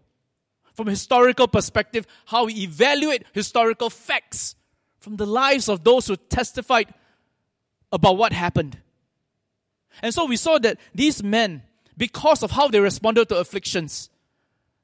From 0.76 0.88
historical 0.88 1.48
perspective, 1.48 2.06
how 2.26 2.46
we 2.46 2.54
evaluate 2.54 3.24
historical 3.34 3.90
facts 3.90 4.56
from 5.00 5.16
the 5.16 5.26
lives 5.26 5.70
of 5.70 5.84
those 5.84 6.08
who 6.08 6.16
testified 6.16 6.94
about 7.92 8.18
what 8.18 8.34
happened. 8.34 8.78
And 10.02 10.14
so 10.14 10.26
we 10.26 10.36
saw 10.36 10.60
that 10.60 10.78
these 10.94 11.24
men, 11.24 11.64
because 11.98 12.44
of 12.44 12.52
how 12.52 12.68
they 12.68 12.80
responded 12.80 13.30
to 13.30 13.38
afflictions, 13.38 14.10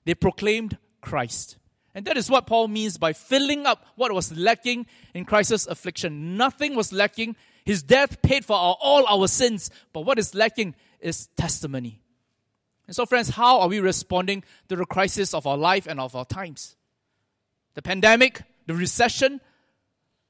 they 0.05 0.15
proclaimed 0.15 0.77
Christ. 1.01 1.57
And 1.93 2.05
that 2.05 2.17
is 2.17 2.29
what 2.29 2.47
Paul 2.47 2.69
means 2.69 2.97
by 2.97 3.13
filling 3.13 3.65
up 3.65 3.85
what 3.95 4.13
was 4.13 4.35
lacking 4.35 4.85
in 5.13 5.25
Christ's 5.25 5.67
affliction. 5.67 6.37
Nothing 6.37 6.75
was 6.75 6.93
lacking. 6.93 7.35
His 7.65 7.83
death 7.83 8.21
paid 8.21 8.45
for 8.45 8.55
our, 8.55 8.77
all 8.79 9.05
our 9.07 9.27
sins. 9.27 9.69
But 9.91 10.01
what 10.01 10.17
is 10.17 10.33
lacking 10.33 10.75
is 11.01 11.27
testimony. 11.35 12.00
And 12.91 12.95
so, 12.97 13.05
friends, 13.05 13.29
how 13.29 13.61
are 13.61 13.69
we 13.69 13.79
responding 13.79 14.43
to 14.67 14.75
the 14.75 14.85
crisis 14.85 15.33
of 15.33 15.47
our 15.47 15.55
life 15.55 15.87
and 15.87 15.97
of 15.97 16.13
our 16.13 16.25
times? 16.25 16.75
The 17.73 17.81
pandemic, 17.81 18.41
the 18.67 18.73
recession, 18.73 19.39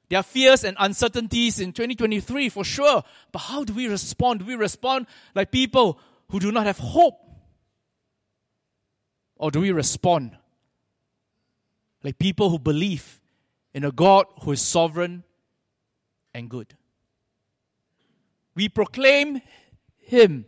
there 0.09 0.19
are 0.19 0.23
fears 0.23 0.63
and 0.63 0.77
uncertainties 0.79 1.59
in 1.59 1.73
2023 1.73 2.49
for 2.49 2.63
sure. 2.63 3.03
But 3.31 3.39
how 3.39 3.63
do 3.63 3.73
we 3.73 3.87
respond? 3.87 4.41
Do 4.41 4.45
we 4.45 4.53
respond 4.53 5.07
like 5.33 5.49
people 5.49 5.97
who 6.29 6.39
do 6.39 6.51
not 6.51 6.67
have 6.67 6.77
hope? 6.77 7.19
Or 9.37 9.49
do 9.49 9.61
we 9.61 9.71
respond 9.71 10.37
like 12.03 12.19
people 12.19 12.51
who 12.51 12.59
believe 12.59 13.19
in 13.73 13.83
a 13.83 13.91
God 13.91 14.27
who 14.43 14.51
is 14.51 14.61
sovereign 14.61 15.23
and 16.31 16.47
good? 16.47 16.75
We 18.53 18.69
proclaim 18.69 19.41
Him 19.97 20.45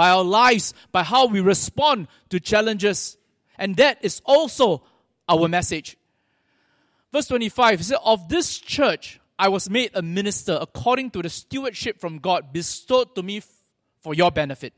by 0.00 0.08
our 0.08 0.24
lives, 0.24 0.72
by 0.92 1.02
how 1.02 1.26
we 1.26 1.40
respond 1.40 2.08
to 2.30 2.40
challenges. 2.40 3.18
And 3.58 3.76
that 3.76 3.98
is 4.00 4.22
also 4.24 4.82
our 5.28 5.46
message. 5.46 5.98
Verse 7.12 7.26
25 7.26 7.84
says, 7.84 7.98
Of 8.02 8.30
this 8.30 8.56
church 8.56 9.20
I 9.38 9.48
was 9.48 9.68
made 9.68 9.90
a 9.92 10.00
minister 10.00 10.56
according 10.58 11.10
to 11.10 11.20
the 11.20 11.28
stewardship 11.28 12.00
from 12.00 12.16
God 12.18 12.50
bestowed 12.50 13.14
to 13.14 13.22
me 13.22 13.42
for 14.00 14.14
your 14.14 14.30
benefit, 14.30 14.72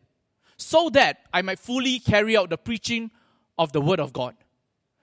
so 0.56 0.90
that 0.90 1.18
I 1.32 1.42
might 1.42 1.60
fully 1.60 2.00
carry 2.00 2.36
out 2.36 2.50
the 2.50 2.58
preaching 2.58 3.12
of 3.56 3.70
the 3.70 3.80
Word 3.80 4.00
of 4.00 4.12
God. 4.12 4.34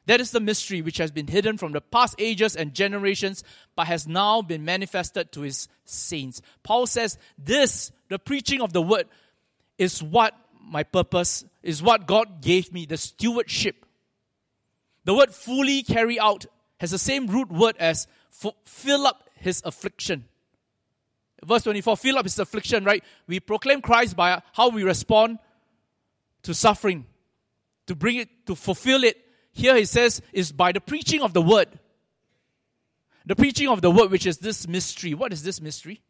That 0.08 0.20
is 0.20 0.32
the 0.32 0.42
mystery 0.42 0.82
which 0.82 0.98
has 0.98 1.12
been 1.12 1.28
hidden 1.28 1.58
from 1.58 1.72
the 1.72 1.80
past 1.80 2.16
ages 2.20 2.58
and 2.58 2.74
generations, 2.74 3.42
but 3.78 3.88
has 3.88 4.06
now 4.06 4.42
been 4.42 4.66
manifested 4.66 5.32
to 5.32 5.44
his 5.44 5.70
saints. 5.86 6.42
Paul 6.62 6.88
says, 6.88 7.18
This, 7.38 7.94
the 8.10 8.20
preaching 8.20 8.60
of 8.60 8.74
the 8.74 8.82
word, 8.82 9.06
is 9.80 10.04
what 10.04 10.36
my 10.62 10.84
purpose, 10.84 11.44
is 11.64 11.82
what 11.82 12.06
God 12.06 12.42
gave 12.42 12.72
me, 12.72 12.86
the 12.86 12.98
stewardship. 12.98 13.86
The 15.06 15.16
word 15.16 15.34
fully 15.34 15.82
carry 15.82 16.20
out 16.20 16.46
has 16.80 16.92
the 16.92 17.00
same 17.00 17.26
root 17.26 17.52
word 17.52 17.76
as 17.80 18.08
fill 18.66 19.08
up 19.08 19.28
his 19.36 19.64
affliction. 19.66 20.26
Verse 21.44 21.64
24, 21.64 21.98
fill 21.98 22.18
up 22.18 22.26
his 22.26 22.38
affliction, 22.38 22.84
right? 22.84 23.04
We 23.26 23.40
proclaim 23.40 23.82
Christ 23.82 24.16
by 24.16 24.42
how 24.54 24.70
we 24.70 24.84
respond 24.84 25.40
to 26.44 26.54
suffering, 26.54 27.06
to 27.88 27.96
bring 27.96 28.18
it, 28.18 28.46
to 28.46 28.56
fulfill 28.56 29.04
it 29.04 29.18
here 29.52 29.76
he 29.76 29.86
says, 29.86 30.22
is 30.32 30.52
by 30.52 30.72
the 30.72 30.80
preaching 30.80 31.22
of 31.22 31.34
the 31.34 31.42
word. 31.42 31.68
The 33.26 33.36
preaching 33.36 33.68
of 33.68 33.82
the 33.82 33.92
word, 33.92 34.10
which 34.10 34.26
is 34.26 34.38
this 34.38 34.68
mystery. 34.68 35.14
What 35.14 35.34
is 35.34 35.44
this 35.44 35.60
mystery? 35.60 36.02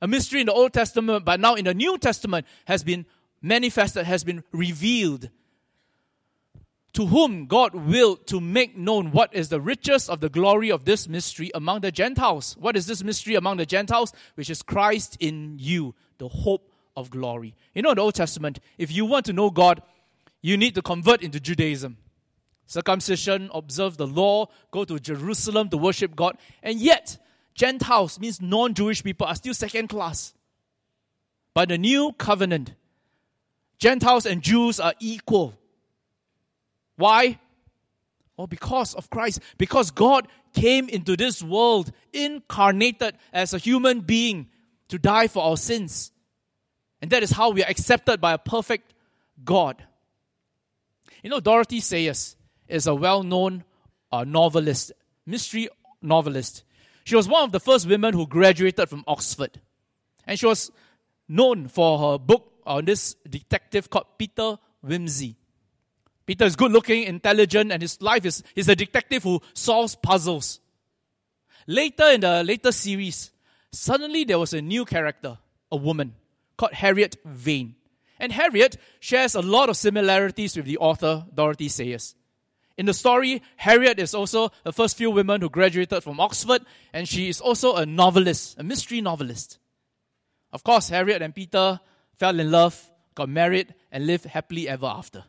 A 0.00 0.08
mystery 0.08 0.40
in 0.40 0.46
the 0.46 0.52
Old 0.52 0.72
Testament, 0.72 1.24
but 1.24 1.40
now 1.40 1.54
in 1.54 1.64
the 1.64 1.74
New 1.74 1.98
Testament 1.98 2.46
has 2.66 2.84
been 2.84 3.06
manifested, 3.40 4.04
has 4.06 4.24
been 4.24 4.44
revealed. 4.52 5.30
To 6.94 7.06
whom 7.06 7.46
God 7.46 7.74
willed 7.74 8.26
to 8.28 8.40
make 8.40 8.76
known 8.76 9.10
what 9.10 9.34
is 9.34 9.48
the 9.48 9.60
riches 9.60 10.08
of 10.08 10.20
the 10.20 10.28
glory 10.28 10.70
of 10.70 10.84
this 10.84 11.08
mystery 11.08 11.50
among 11.54 11.80
the 11.80 11.90
Gentiles. 11.90 12.56
What 12.60 12.76
is 12.76 12.86
this 12.86 13.02
mystery 13.02 13.34
among 13.34 13.56
the 13.56 13.66
Gentiles? 13.66 14.12
Which 14.36 14.48
is 14.48 14.62
Christ 14.62 15.16
in 15.18 15.56
you, 15.58 15.94
the 16.18 16.28
hope 16.28 16.70
of 16.96 17.10
glory. 17.10 17.54
You 17.74 17.82
know, 17.82 17.90
in 17.90 17.96
the 17.96 18.02
Old 18.02 18.14
Testament, 18.14 18.60
if 18.78 18.92
you 18.92 19.06
want 19.06 19.26
to 19.26 19.32
know 19.32 19.50
God, 19.50 19.82
you 20.40 20.56
need 20.56 20.76
to 20.76 20.82
convert 20.82 21.22
into 21.22 21.40
Judaism 21.40 21.96
circumcision, 22.66 23.50
observe 23.52 23.96
the 23.96 24.06
law, 24.06 24.46
go 24.70 24.84
to 24.84 24.98
Jerusalem 24.98 25.68
to 25.70 25.76
worship 25.76 26.16
God. 26.16 26.36
And 26.62 26.78
yet, 26.80 27.18
Gentiles 27.54 28.18
means 28.18 28.40
non 28.40 28.74
Jewish 28.74 29.02
people 29.02 29.26
are 29.26 29.34
still 29.34 29.54
second 29.54 29.88
class. 29.88 30.34
By 31.52 31.66
the 31.66 31.78
new 31.78 32.12
covenant, 32.12 32.74
Gentiles 33.78 34.26
and 34.26 34.42
Jews 34.42 34.80
are 34.80 34.94
equal. 34.98 35.54
Why? 36.96 37.38
Well, 38.36 38.46
because 38.48 38.94
of 38.94 39.10
Christ. 39.10 39.40
Because 39.58 39.90
God 39.90 40.26
came 40.52 40.88
into 40.88 41.16
this 41.16 41.42
world 41.42 41.92
incarnated 42.12 43.16
as 43.32 43.54
a 43.54 43.58
human 43.58 44.00
being 44.00 44.48
to 44.88 44.98
die 44.98 45.28
for 45.28 45.44
our 45.44 45.56
sins. 45.56 46.10
And 47.00 47.10
that 47.10 47.22
is 47.22 47.30
how 47.30 47.50
we 47.50 47.62
are 47.62 47.70
accepted 47.70 48.20
by 48.20 48.32
a 48.32 48.38
perfect 48.38 48.92
God. 49.44 49.84
You 51.22 51.30
know, 51.30 51.40
Dorothy 51.40 51.80
Sayers, 51.80 52.36
is 52.68 52.86
a 52.86 52.94
well 52.94 53.22
known 53.22 53.64
uh, 54.10 54.24
novelist, 54.24 54.92
mystery 55.26 55.68
novelist. 56.02 56.64
She 57.04 57.16
was 57.16 57.28
one 57.28 57.44
of 57.44 57.52
the 57.52 57.60
first 57.60 57.86
women 57.86 58.14
who 58.14 58.26
graduated 58.26 58.88
from 58.88 59.04
Oxford. 59.06 59.60
And 60.26 60.38
she 60.38 60.46
was 60.46 60.70
known 61.28 61.68
for 61.68 61.98
her 61.98 62.18
book 62.18 62.50
on 62.66 62.86
this 62.86 63.14
detective 63.28 63.90
called 63.90 64.06
Peter 64.18 64.58
Wimsey. 64.84 65.36
Peter 66.26 66.46
is 66.46 66.56
good 66.56 66.72
looking, 66.72 67.02
intelligent, 67.02 67.70
and 67.70 67.82
his 67.82 68.00
life 68.00 68.24
is 68.24 68.42
he's 68.54 68.68
a 68.68 68.76
detective 68.76 69.22
who 69.22 69.40
solves 69.52 69.94
puzzles. 69.94 70.60
Later 71.66 72.10
in 72.10 72.20
the 72.22 72.42
later 72.42 72.72
series, 72.72 73.30
suddenly 73.70 74.24
there 74.24 74.38
was 74.38 74.54
a 74.54 74.62
new 74.62 74.86
character, 74.86 75.38
a 75.70 75.76
woman 75.76 76.14
called 76.56 76.72
Harriet 76.72 77.16
Vane. 77.24 77.74
And 78.18 78.32
Harriet 78.32 78.78
shares 79.00 79.34
a 79.34 79.42
lot 79.42 79.68
of 79.68 79.76
similarities 79.76 80.56
with 80.56 80.66
the 80.66 80.78
author 80.78 81.26
Dorothy 81.34 81.68
Sayers. 81.68 82.14
In 82.76 82.86
the 82.86 82.94
story, 82.94 83.42
Harriet 83.56 84.00
is 84.00 84.14
also 84.14 84.50
the 84.64 84.72
first 84.72 84.96
few 84.96 85.10
women 85.10 85.40
who 85.40 85.48
graduated 85.48 86.02
from 86.02 86.18
Oxford, 86.18 86.62
and 86.92 87.08
she 87.08 87.28
is 87.28 87.40
also 87.40 87.76
a 87.76 87.86
novelist, 87.86 88.58
a 88.58 88.64
mystery 88.64 89.00
novelist. 89.00 89.58
Of 90.52 90.64
course, 90.64 90.88
Harriet 90.88 91.22
and 91.22 91.34
Peter 91.34 91.80
fell 92.18 92.38
in 92.38 92.50
love, 92.50 92.90
got 93.14 93.28
married, 93.28 93.74
and 93.92 94.06
lived 94.06 94.24
happily 94.24 94.68
ever 94.68 94.86
after. 94.86 95.24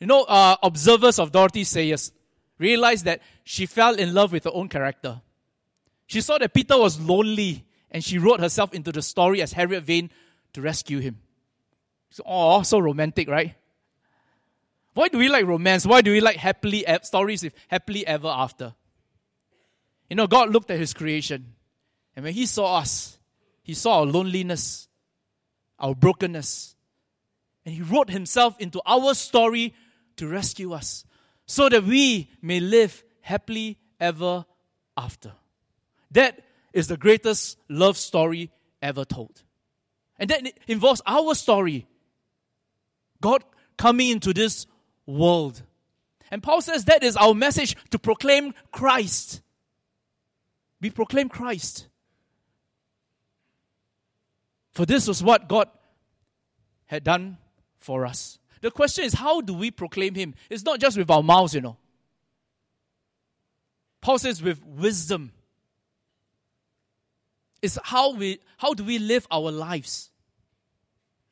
You 0.00 0.06
know, 0.06 0.24
uh, 0.24 0.56
observers 0.62 1.18
of 1.18 1.32
Dorothy 1.32 1.64
Sayers 1.64 2.12
realized 2.58 3.06
that 3.06 3.20
she 3.44 3.66
fell 3.66 3.94
in 3.94 4.12
love 4.12 4.32
with 4.32 4.44
her 4.44 4.50
own 4.52 4.68
character. 4.68 5.22
She 6.06 6.20
saw 6.20 6.36
that 6.38 6.52
Peter 6.52 6.76
was 6.76 7.00
lonely, 7.00 7.64
and 7.90 8.04
she 8.04 8.18
wrote 8.18 8.40
herself 8.40 8.74
into 8.74 8.92
the 8.92 9.00
story 9.00 9.40
as 9.40 9.52
Harriet 9.52 9.84
Vane 9.84 10.10
to 10.52 10.60
rescue 10.60 10.98
him. 10.98 11.18
So, 12.10 12.22
oh, 12.26 12.62
so 12.62 12.78
romantic, 12.78 13.28
right? 13.28 13.54
Why 14.94 15.08
do 15.08 15.18
we 15.18 15.28
like 15.28 15.46
romance? 15.46 15.86
Why 15.86 16.02
do 16.02 16.12
we 16.12 16.20
like 16.20 16.36
happily 16.36 16.84
stories 17.02 17.42
with 17.42 17.54
happily 17.68 18.06
ever 18.06 18.28
after? 18.28 18.74
You 20.10 20.16
know, 20.16 20.26
God 20.26 20.50
looked 20.50 20.70
at 20.70 20.78
His 20.78 20.92
creation, 20.92 21.54
and 22.14 22.24
when 22.24 22.34
He 22.34 22.46
saw 22.46 22.78
us, 22.78 23.18
He 23.62 23.74
saw 23.74 24.00
our 24.00 24.06
loneliness, 24.06 24.88
our 25.78 25.94
brokenness, 25.94 26.76
and 27.64 27.74
He 27.74 27.80
wrote 27.80 28.10
Himself 28.10 28.56
into 28.58 28.82
our 28.84 29.14
story 29.14 29.74
to 30.16 30.28
rescue 30.28 30.72
us, 30.72 31.04
so 31.46 31.70
that 31.70 31.84
we 31.84 32.30
may 32.42 32.60
live 32.60 33.02
happily 33.22 33.78
ever 33.98 34.44
after. 34.96 35.32
That 36.10 36.44
is 36.74 36.88
the 36.88 36.98
greatest 36.98 37.58
love 37.68 37.96
story 37.96 38.50
ever 38.82 39.06
told. 39.06 39.42
And 40.18 40.28
that 40.28 40.52
involves 40.66 41.00
our 41.06 41.34
story. 41.34 41.86
God 43.20 43.44
coming 43.78 44.10
into 44.10 44.34
this 44.34 44.66
world. 45.06 45.62
And 46.30 46.42
Paul 46.42 46.60
says 46.62 46.86
that 46.86 47.02
is 47.02 47.16
our 47.16 47.34
message 47.34 47.76
to 47.90 47.98
proclaim 47.98 48.54
Christ. 48.70 49.42
We 50.80 50.90
proclaim 50.90 51.28
Christ. 51.28 51.88
For 54.72 54.86
this 54.86 55.06
was 55.06 55.22
what 55.22 55.48
God 55.48 55.68
had 56.86 57.04
done 57.04 57.38
for 57.78 58.06
us. 58.06 58.38
The 58.62 58.70
question 58.70 59.04
is, 59.04 59.12
how 59.12 59.40
do 59.40 59.54
we 59.54 59.70
proclaim 59.70 60.14
Him? 60.14 60.34
It's 60.48 60.64
not 60.64 60.80
just 60.80 60.96
with 60.96 61.10
our 61.10 61.22
mouths, 61.22 61.54
you 61.54 61.60
know. 61.60 61.76
Paul 64.00 64.18
says 64.18 64.42
with 64.42 64.64
wisdom. 64.64 65.32
It's 67.60 67.78
how 67.82 68.14
we 68.14 68.40
how 68.56 68.74
do 68.74 68.82
we 68.84 68.98
live 68.98 69.26
our 69.30 69.50
lives? 69.50 70.10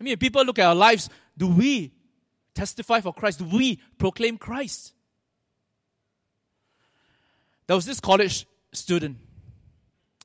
I 0.01 0.05
mean, 0.05 0.17
people 0.17 0.45
look 0.45 0.59
at 0.59 0.67
our 0.67 0.75
lives, 0.75 1.11
do 1.37 1.49
we 1.49 1.93
testify 2.55 3.01
for 3.01 3.13
Christ? 3.13 3.41
We 3.41 3.81
proclaim 3.99 4.39
Christ? 4.39 4.93
There 7.67 7.77
was 7.77 7.87
this 7.87 8.01
college 8.01 8.47
student. 8.73 9.19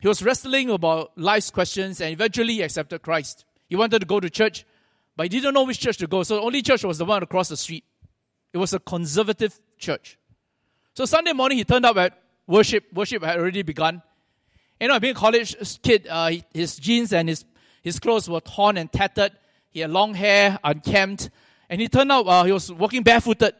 He 0.01 0.08
was 0.08 0.24
wrestling 0.24 0.70
about 0.70 1.17
life's 1.17 1.51
questions 1.51 2.01
and 2.01 2.12
eventually 2.12 2.62
accepted 2.62 3.01
Christ. 3.01 3.46
He 3.67 3.75
wanted 3.75 4.00
to 4.00 4.05
go 4.05 4.20
to 4.20 4.29
church, 4.29 4.65
but 5.15 5.25
he 5.25 5.29
didn't 5.29 5.53
know 5.53 5.63
which 5.63 5.79
church 5.79 5.98
to 5.98 6.08
go. 6.08 6.24
So 6.24 6.36
the 6.36 6.41
only 6.41 6.62
church 6.62 6.84
was 6.84 6.98
the 6.98 7.05
one 7.05 7.24
across 7.24 7.50
the 7.50 7.58
street. 7.58 7.84
It 8.53 8.58
was 8.58 8.74
a 8.74 8.79
conservative 8.79 9.60
church. 9.77 10.17
So 10.94 11.05
Sunday 11.05 11.34
morning 11.34 11.58
he 11.58 11.63
turned 11.63 11.86
up 11.86 11.98
at 11.98 12.17
worship. 12.48 12.86
Worship 12.94 13.24
had 13.24 13.38
already 13.38 13.63
begun. 13.63 14.01
You 14.79 14.88
know, 14.88 15.00
being 15.00 15.15
a 15.15 15.20
college 15.20 15.55
kid, 15.82 16.08
uh, 16.10 16.32
his 16.53 16.77
jeans 16.77 17.13
and 17.13 17.29
his, 17.29 17.46
his 17.82 18.00
clothes 18.00 18.29
were 18.29 18.41
torn 18.41 18.77
and 18.77 18.91
tattered. 18.91 19.32
He 19.72 19.82
had 19.82 19.89
long 19.89 20.13
hair, 20.13 20.60
unkempt. 20.63 21.29
And 21.69 21.81
he 21.81 21.88
turned 21.88 22.12
out 22.12 22.27
uh, 22.27 22.43
he 22.43 22.51
was 22.51 22.72
walking 22.72 23.03
barefooted. 23.03 23.53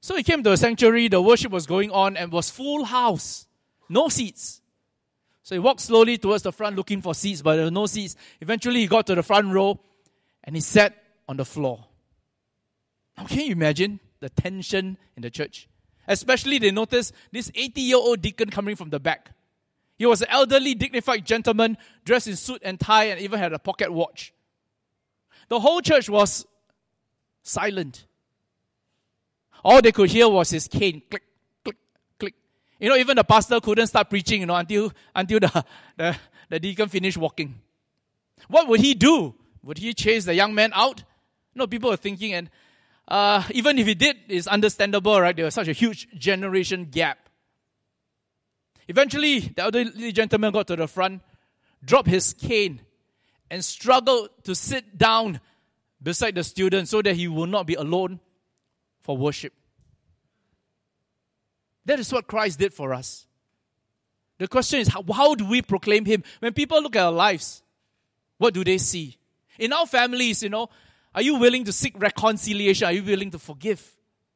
So 0.00 0.16
he 0.16 0.22
came 0.22 0.42
to 0.42 0.50
the 0.50 0.56
sanctuary, 0.56 1.08
the 1.08 1.20
worship 1.20 1.52
was 1.52 1.66
going 1.66 1.90
on 1.90 2.16
and 2.16 2.30
was 2.30 2.50
full 2.50 2.84
house. 2.84 3.46
No 3.88 4.08
seats. 4.08 4.60
So 5.42 5.54
he 5.54 5.58
walked 5.58 5.80
slowly 5.80 6.18
towards 6.18 6.42
the 6.42 6.52
front 6.52 6.76
looking 6.76 7.00
for 7.00 7.14
seats, 7.14 7.42
but 7.42 7.56
there 7.56 7.66
were 7.66 7.70
no 7.70 7.86
seats. 7.86 8.16
Eventually 8.40 8.80
he 8.80 8.86
got 8.86 9.06
to 9.06 9.14
the 9.14 9.22
front 9.22 9.52
row 9.52 9.80
and 10.44 10.56
he 10.56 10.60
sat 10.60 10.94
on 11.28 11.36
the 11.36 11.44
floor. 11.44 11.84
Now 13.16 13.26
can 13.26 13.40
you 13.40 13.52
imagine 13.52 14.00
the 14.20 14.28
tension 14.28 14.98
in 15.16 15.22
the 15.22 15.30
church? 15.30 15.68
Especially 16.08 16.58
they 16.58 16.70
noticed 16.70 17.12
this 17.32 17.50
80 17.54 17.80
year 17.80 17.96
old 17.96 18.20
deacon 18.22 18.50
coming 18.50 18.76
from 18.76 18.90
the 18.90 19.00
back. 19.00 19.32
He 19.98 20.06
was 20.06 20.20
an 20.20 20.28
elderly, 20.30 20.74
dignified 20.74 21.24
gentleman 21.24 21.78
dressed 22.04 22.28
in 22.28 22.36
suit 22.36 22.62
and 22.64 22.78
tie 22.78 23.04
and 23.04 23.20
even 23.20 23.38
had 23.38 23.52
a 23.52 23.58
pocket 23.58 23.92
watch. 23.92 24.32
The 25.48 25.60
whole 25.60 25.80
church 25.80 26.08
was 26.08 26.46
silent. 27.46 28.06
All 29.64 29.80
they 29.80 29.92
could 29.92 30.10
hear 30.10 30.28
was 30.28 30.50
his 30.50 30.68
cane 30.68 31.02
click, 31.08 31.22
click, 31.64 31.76
click. 32.18 32.34
You 32.78 32.88
know, 32.88 32.96
even 32.96 33.16
the 33.16 33.24
pastor 33.24 33.60
couldn't 33.60 33.86
start 33.86 34.10
preaching, 34.10 34.40
you 34.40 34.46
know, 34.46 34.56
until, 34.56 34.92
until 35.14 35.40
the, 35.40 35.64
the, 35.96 36.16
the 36.48 36.60
deacon 36.60 36.88
finished 36.88 37.16
walking. 37.16 37.54
What 38.48 38.68
would 38.68 38.80
he 38.80 38.94
do? 38.94 39.34
Would 39.62 39.78
he 39.78 39.94
chase 39.94 40.24
the 40.24 40.34
young 40.34 40.54
man 40.54 40.72
out? 40.74 41.02
No, 41.54 41.66
people 41.66 41.90
were 41.90 41.96
thinking, 41.96 42.34
and 42.34 42.50
uh, 43.08 43.42
even 43.50 43.78
if 43.78 43.86
he 43.86 43.94
did, 43.94 44.16
it's 44.28 44.46
understandable, 44.46 45.20
right? 45.20 45.34
There 45.34 45.46
was 45.46 45.54
such 45.54 45.68
a 45.68 45.72
huge 45.72 46.08
generation 46.18 46.84
gap. 46.84 47.18
Eventually, 48.88 49.40
the 49.40 49.62
elderly 49.62 50.12
gentleman 50.12 50.52
got 50.52 50.66
to 50.68 50.76
the 50.76 50.86
front, 50.86 51.22
dropped 51.84 52.08
his 52.08 52.34
cane, 52.34 52.80
and 53.50 53.64
struggled 53.64 54.28
to 54.44 54.54
sit 54.54 54.96
down 54.98 55.40
beside 56.06 56.36
the 56.36 56.44
student 56.44 56.86
so 56.86 57.02
that 57.02 57.16
he 57.16 57.26
will 57.26 57.48
not 57.48 57.66
be 57.66 57.74
alone 57.74 58.20
for 59.00 59.16
worship. 59.16 59.52
That 61.84 61.98
is 61.98 62.12
what 62.12 62.28
Christ 62.28 62.60
did 62.60 62.72
for 62.72 62.94
us. 62.94 63.26
The 64.38 64.46
question 64.46 64.78
is, 64.78 64.86
how, 64.86 65.02
how 65.12 65.34
do 65.34 65.44
we 65.44 65.62
proclaim 65.62 66.04
Him? 66.04 66.22
When 66.38 66.52
people 66.52 66.80
look 66.80 66.94
at 66.94 67.06
our 67.06 67.10
lives, 67.10 67.60
what 68.38 68.54
do 68.54 68.62
they 68.62 68.78
see? 68.78 69.16
In 69.58 69.72
our 69.72 69.84
families, 69.84 70.44
you 70.44 70.48
know, 70.48 70.68
are 71.12 71.22
you 71.22 71.38
willing 71.40 71.64
to 71.64 71.72
seek 71.72 72.00
reconciliation? 72.00 72.86
Are 72.86 72.92
you 72.92 73.02
willing 73.02 73.32
to 73.32 73.40
forgive 73.40 73.84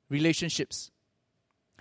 relationships? 0.08 0.90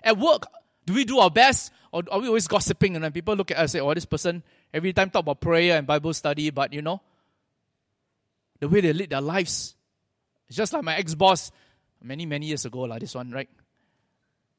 At 0.04 0.20
work, 0.20 0.46
do 0.86 0.94
we 0.94 1.04
do 1.04 1.18
our 1.18 1.32
best 1.32 1.74
or 1.92 2.04
are 2.12 2.20
we 2.20 2.28
always 2.28 2.48
gossiping 2.48 2.94
and 2.94 3.04
then 3.04 3.12
people 3.12 3.36
look 3.36 3.50
at 3.50 3.58
us 3.58 3.62
and 3.62 3.72
say, 3.72 3.80
oh, 3.80 3.92
this 3.96 4.06
person 4.06 4.44
every 4.72 4.94
time 4.94 5.10
talk 5.10 5.22
about 5.22 5.42
prayer 5.42 5.80
and 5.80 5.88
Bible 5.88 6.14
study, 6.14 6.52
but 6.52 6.74
you 6.74 6.84
know, 6.84 7.02
the 8.60 8.70
way 8.70 8.82
they 8.82 8.94
lead 8.94 9.10
their 9.10 9.22
lives. 9.22 9.76
It's 10.50 10.58
just 10.58 10.74
like 10.74 10.84
my 10.84 10.96
ex-boss 10.96 11.52
many, 12.02 12.26
many 12.26 12.48
years 12.48 12.66
ago, 12.66 12.82
like 12.82 13.02
this 13.02 13.16
one, 13.16 13.32
right? 13.32 13.50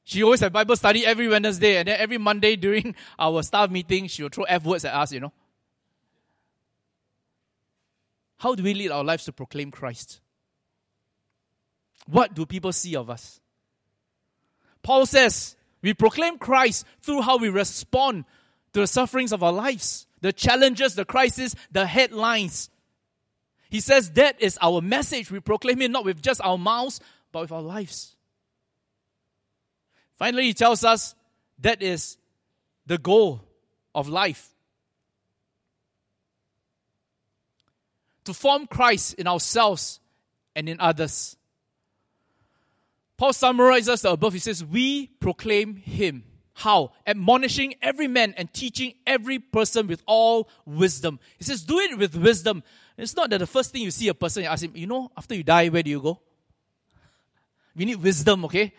She 0.04 0.22
always 0.22 0.40
had 0.40 0.52
Bible 0.52 0.76
study 0.76 1.04
every 1.04 1.28
Wednesday, 1.28 1.76
and 1.76 1.88
then 1.88 2.00
every 2.00 2.18
Monday 2.18 2.56
during 2.56 2.94
our 3.18 3.42
staff 3.42 3.70
meeting, 3.70 4.06
she 4.06 4.22
would 4.22 4.34
throw 4.34 4.44
F 4.44 4.64
words 4.64 4.84
at 4.84 4.94
us, 4.94 5.12
you 5.12 5.20
know. 5.20 5.32
How 8.38 8.54
do 8.54 8.62
we 8.62 8.72
lead 8.72 8.90
our 8.90 9.04
lives 9.04 9.26
to 9.26 9.32
proclaim 9.32 9.70
Christ? 9.70 10.20
What 12.06 12.34
do 12.34 12.46
people 12.46 12.72
see 12.72 12.96
of 12.96 13.10
us? 13.10 13.40
Paul 14.82 15.04
says 15.04 15.56
we 15.82 15.92
proclaim 15.92 16.38
Christ 16.38 16.86
through 17.02 17.22
how 17.22 17.36
we 17.36 17.50
respond 17.50 18.24
to 18.72 18.80
the 18.80 18.86
sufferings 18.86 19.32
of 19.32 19.42
our 19.42 19.52
lives, 19.52 20.06
the 20.22 20.32
challenges, 20.32 20.94
the 20.94 21.04
crises, 21.04 21.54
the 21.70 21.86
headlines. 21.86 22.70
He 23.70 23.80
says 23.80 24.10
that 24.12 24.40
is 24.40 24.58
our 24.60 24.80
message. 24.80 25.30
We 25.30 25.40
proclaim 25.40 25.80
it 25.82 25.90
not 25.90 26.04
with 26.04 26.20
just 26.20 26.40
our 26.42 26.58
mouths, 26.58 27.00
but 27.32 27.42
with 27.42 27.52
our 27.52 27.62
lives. 27.62 28.16
Finally, 30.16 30.44
he 30.44 30.54
tells 30.54 30.84
us 30.84 31.14
that 31.60 31.82
is 31.82 32.18
the 32.86 32.98
goal 32.98 33.42
of 33.94 34.08
life. 34.08 34.48
To 38.24 38.34
form 38.34 38.66
Christ 38.66 39.14
in 39.14 39.26
ourselves 39.26 40.00
and 40.54 40.68
in 40.68 40.78
others. 40.80 41.36
Paul 43.16 43.32
summarizes 43.32 44.02
the 44.02 44.12
above. 44.12 44.32
He 44.32 44.38
says, 44.38 44.64
We 44.64 45.06
proclaim 45.06 45.76
him. 45.76 46.24
How? 46.54 46.92
Admonishing 47.06 47.74
every 47.80 48.08
man 48.08 48.34
and 48.36 48.52
teaching 48.52 48.94
every 49.06 49.38
person 49.38 49.86
with 49.86 50.02
all 50.06 50.48
wisdom. 50.66 51.20
He 51.38 51.44
says, 51.44 51.62
Do 51.62 51.78
it 51.78 51.96
with 51.96 52.16
wisdom. 52.16 52.62
It's 53.00 53.16
not 53.16 53.30
that 53.30 53.38
the 53.38 53.46
first 53.46 53.72
thing 53.72 53.82
you 53.82 53.90
see 53.90 54.08
a 54.08 54.14
person, 54.14 54.42
you 54.42 54.48
ask 54.48 54.62
him, 54.62 54.72
You 54.74 54.86
know, 54.86 55.10
after 55.16 55.34
you 55.34 55.42
die, 55.42 55.68
where 55.68 55.82
do 55.82 55.90
you 55.90 56.00
go? 56.00 56.20
We 57.74 57.86
need 57.86 57.96
wisdom, 57.96 58.44
okay? 58.44 58.74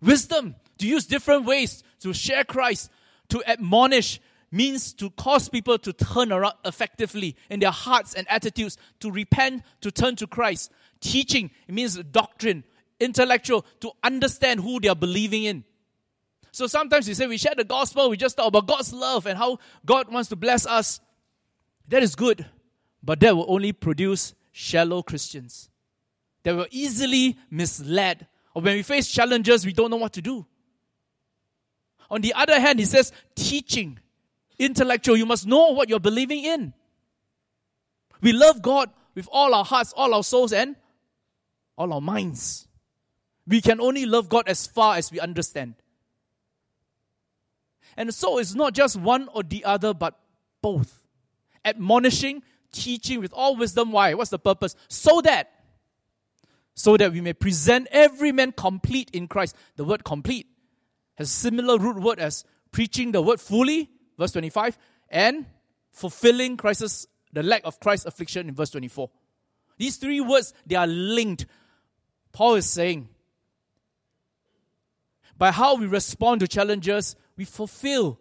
Wisdom 0.00 0.56
to 0.78 0.86
use 0.88 1.06
different 1.06 1.44
ways 1.44 1.84
to 2.00 2.12
share 2.12 2.42
Christ, 2.42 2.90
to 3.28 3.42
admonish, 3.46 4.20
means 4.50 4.92
to 4.94 5.10
cause 5.10 5.48
people 5.48 5.78
to 5.78 5.92
turn 5.92 6.32
around 6.32 6.54
effectively 6.64 7.36
in 7.48 7.60
their 7.60 7.70
hearts 7.70 8.14
and 8.14 8.26
attitudes, 8.28 8.76
to 9.00 9.10
repent, 9.10 9.62
to 9.82 9.92
turn 9.92 10.16
to 10.16 10.26
Christ. 10.26 10.72
Teaching, 11.00 11.50
means 11.68 11.96
doctrine, 11.96 12.64
intellectual, 12.98 13.64
to 13.80 13.92
understand 14.02 14.60
who 14.60 14.80
they 14.80 14.88
are 14.88 14.96
believing 14.96 15.44
in. 15.44 15.64
So 16.50 16.66
sometimes 16.66 17.06
we 17.06 17.14
say 17.14 17.26
we 17.26 17.38
share 17.38 17.54
the 17.56 17.64
gospel, 17.64 18.10
we 18.10 18.16
just 18.16 18.36
talk 18.36 18.48
about 18.48 18.66
God's 18.66 18.92
love 18.92 19.26
and 19.26 19.38
how 19.38 19.58
God 19.86 20.12
wants 20.12 20.28
to 20.30 20.36
bless 20.36 20.66
us. 20.66 21.00
That 21.88 22.02
is 22.02 22.14
good, 22.14 22.44
but 23.02 23.20
that 23.20 23.36
will 23.36 23.46
only 23.48 23.72
produce 23.72 24.34
shallow 24.52 25.02
Christians. 25.02 25.70
They 26.42 26.52
will 26.52 26.66
easily 26.70 27.38
misled 27.50 28.26
or 28.54 28.62
when 28.62 28.76
we 28.76 28.82
face 28.82 29.08
challenges, 29.08 29.64
we 29.64 29.72
don't 29.72 29.90
know 29.90 29.96
what 29.96 30.12
to 30.14 30.22
do. 30.22 30.46
On 32.10 32.20
the 32.20 32.34
other 32.34 32.60
hand, 32.60 32.78
he 32.78 32.84
says, 32.84 33.12
teaching, 33.34 33.98
intellectual, 34.58 35.16
you 35.16 35.24
must 35.24 35.46
know 35.46 35.70
what 35.70 35.88
you're 35.88 36.00
believing 36.00 36.44
in. 36.44 36.74
We 38.20 38.32
love 38.32 38.60
God 38.60 38.90
with 39.14 39.28
all 39.32 39.54
our 39.54 39.64
hearts, 39.64 39.92
all 39.96 40.14
our 40.14 40.22
souls, 40.22 40.52
and 40.52 40.76
all 41.76 41.92
our 41.92 42.00
minds. 42.00 42.68
We 43.46 43.60
can 43.60 43.80
only 43.80 44.04
love 44.04 44.28
God 44.28 44.46
as 44.46 44.66
far 44.66 44.96
as 44.96 45.10
we 45.10 45.18
understand. 45.18 45.74
And 47.96 48.14
so 48.14 48.38
it's 48.38 48.54
not 48.54 48.74
just 48.74 48.96
one 48.96 49.28
or 49.32 49.42
the 49.42 49.64
other, 49.64 49.94
but 49.94 50.18
both. 50.60 51.02
Admonishing, 51.64 52.42
teaching 52.72 53.20
with 53.20 53.32
all 53.32 53.56
wisdom. 53.56 53.92
Why? 53.92 54.14
What's 54.14 54.30
the 54.30 54.38
purpose? 54.38 54.74
So 54.88 55.20
that 55.22 55.50
so 56.74 56.96
that 56.96 57.12
we 57.12 57.20
may 57.20 57.34
present 57.34 57.86
every 57.90 58.32
man 58.32 58.52
complete 58.52 59.10
in 59.12 59.28
Christ. 59.28 59.56
The 59.76 59.84
word 59.84 60.04
complete 60.04 60.46
has 61.16 61.30
similar 61.30 61.78
root 61.78 61.98
word 61.98 62.18
as 62.18 62.44
preaching 62.70 63.12
the 63.12 63.20
word 63.20 63.40
fully, 63.40 63.90
verse 64.18 64.32
25, 64.32 64.78
and 65.10 65.44
fulfilling 65.90 66.56
Christ's 66.56 67.06
the 67.32 67.42
lack 67.42 67.62
of 67.64 67.80
Christ's 67.80 68.06
affliction 68.06 68.48
in 68.48 68.54
verse 68.54 68.70
24. 68.70 69.10
These 69.78 69.96
three 69.96 70.20
words, 70.20 70.52
they 70.66 70.76
are 70.76 70.86
linked. 70.86 71.46
Paul 72.32 72.54
is 72.56 72.66
saying, 72.66 73.08
by 75.38 75.50
how 75.50 75.76
we 75.76 75.86
respond 75.86 76.40
to 76.40 76.48
challenges, 76.48 77.16
we 77.36 77.44
fulfill 77.44 78.20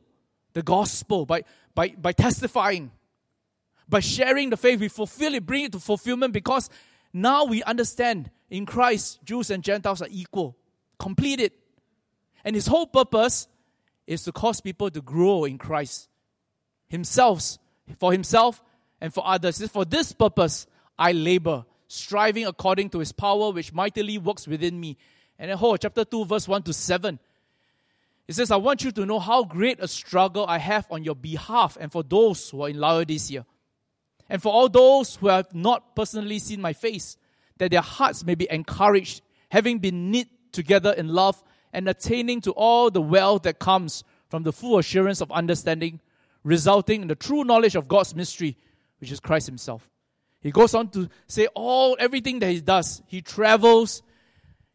the 0.54 0.64
gospel 0.64 1.26
by, 1.26 1.44
by, 1.76 1.90
by 1.90 2.14
testifying, 2.14 2.92
by 3.92 4.00
sharing 4.00 4.50
the 4.50 4.58
faith, 4.58 4.80
we 4.80 4.88
fulfill 4.88 5.36
it, 5.36 5.46
bring 5.46 5.66
it 5.66 5.74
to 5.74 5.80
fulfillment 5.80 6.34
because 6.34 6.70
now 7.14 7.46
we 7.46 7.62
understand 7.64 8.32
in 8.50 8.66
Christ, 8.66 9.20
Jews 9.24 9.52
and 9.52 9.64
Gentiles 9.64 10.02
are 10.02 10.08
equal, 10.10 10.58
completed. 10.98 11.52
And 12.44 12.56
his 12.56 12.68
whole 12.68 12.88
purpose 12.88 13.48
is 14.08 14.24
to 14.24 14.32
cause 14.32 14.62
people 14.62 14.90
to 14.90 15.02
grow 15.02 15.44
in 15.44 15.58
Christ 15.58 16.10
himself, 16.88 17.58
for 18.00 18.12
himself 18.12 18.64
and 19.00 19.14
for 19.14 19.28
others. 19.28 19.62
It's 19.62 19.72
For 19.72 19.86
this 19.86 20.14
purpose, 20.14 20.68
I 20.98 21.12
labor, 21.12 21.66
striving 21.88 22.46
according 22.46 22.92
to 22.92 23.00
his 23.00 23.12
power, 23.12 23.52
which 23.52 23.74
mightily 23.74 24.18
works 24.18 24.48
within 24.48 24.80
me. 24.80 24.98
And 25.38 25.50
then, 25.50 25.58
whole 25.58 25.78
chapter 25.78 26.06
2, 26.06 26.26
verse 26.26 26.48
1 26.48 26.64
to 26.64 26.74
7. 26.74 27.20
It 28.28 28.36
says, 28.36 28.52
I 28.52 28.58
want 28.58 28.86
you 28.86 28.92
to 28.92 29.06
know 29.06 29.20
how 29.20 29.44
great 29.44 29.80
a 29.82 29.88
struggle 29.88 30.46
I 30.48 30.60
have 30.60 30.88
on 30.90 31.04
your 31.04 31.16
behalf 31.16 31.78
and 31.80 31.92
for 31.92 32.04
those 32.04 32.50
who 32.50 32.62
are 32.62 32.70
in 32.70 32.80
Laodicea, 32.80 33.46
and 34.32 34.42
for 34.42 34.50
all 34.50 34.70
those 34.70 35.18
who 35.18 35.28
have 35.28 35.54
not 35.54 35.94
personally 35.94 36.40
seen 36.40 36.62
my 36.62 36.72
face 36.72 37.18
that 37.58 37.70
their 37.70 37.82
hearts 37.82 38.24
may 38.24 38.34
be 38.34 38.48
encouraged, 38.50 39.22
having 39.50 39.80
been 39.80 40.10
knit 40.10 40.30
together 40.54 40.94
in 40.94 41.10
love 41.10 41.44
and 41.74 41.90
attaining 41.90 42.40
to 42.40 42.52
all 42.52 42.90
the 42.90 43.02
wealth 43.02 43.44
that 43.44 43.60
comes 43.60 44.06
from 44.30 44.44
the 44.44 44.54
full 44.54 44.80
assurance 44.80 45.20
of 45.20 45.30
understanding, 45.34 46.00
resulting 46.46 47.02
in 47.02 47.10
the 47.10 47.16
true 47.16 47.44
knowledge 47.44 47.76
of 47.76 47.90
God's 47.90 48.16
mystery, 48.16 48.58
which 49.02 49.12
is 49.12 49.20
Christ 49.20 49.48
Himself. 49.48 49.90
He 50.40 50.52
goes 50.52 50.74
on 50.74 50.88
to 50.92 51.10
say 51.28 51.48
all 51.48 51.98
everything 52.00 52.40
that 52.40 52.52
he 52.52 52.62
does. 52.62 53.02
He 53.08 53.22
travels, 53.22 54.02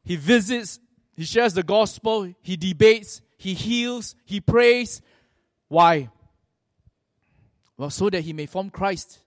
he 0.05 0.17
visits, 0.17 0.79
he 1.15 1.25
shares 1.25 1.55
the 1.55 1.63
gospel, 1.63 2.31
he 2.43 2.59
debates, 2.59 3.23
he 3.39 3.55
heals, 3.55 4.17
he 4.27 4.39
prays. 4.39 5.01
Why? 5.69 6.11
Well, 7.79 7.89
so 7.89 8.11
that 8.11 8.21
he 8.21 8.35
may 8.35 8.45
form 8.45 8.69
Christ. 8.69 9.21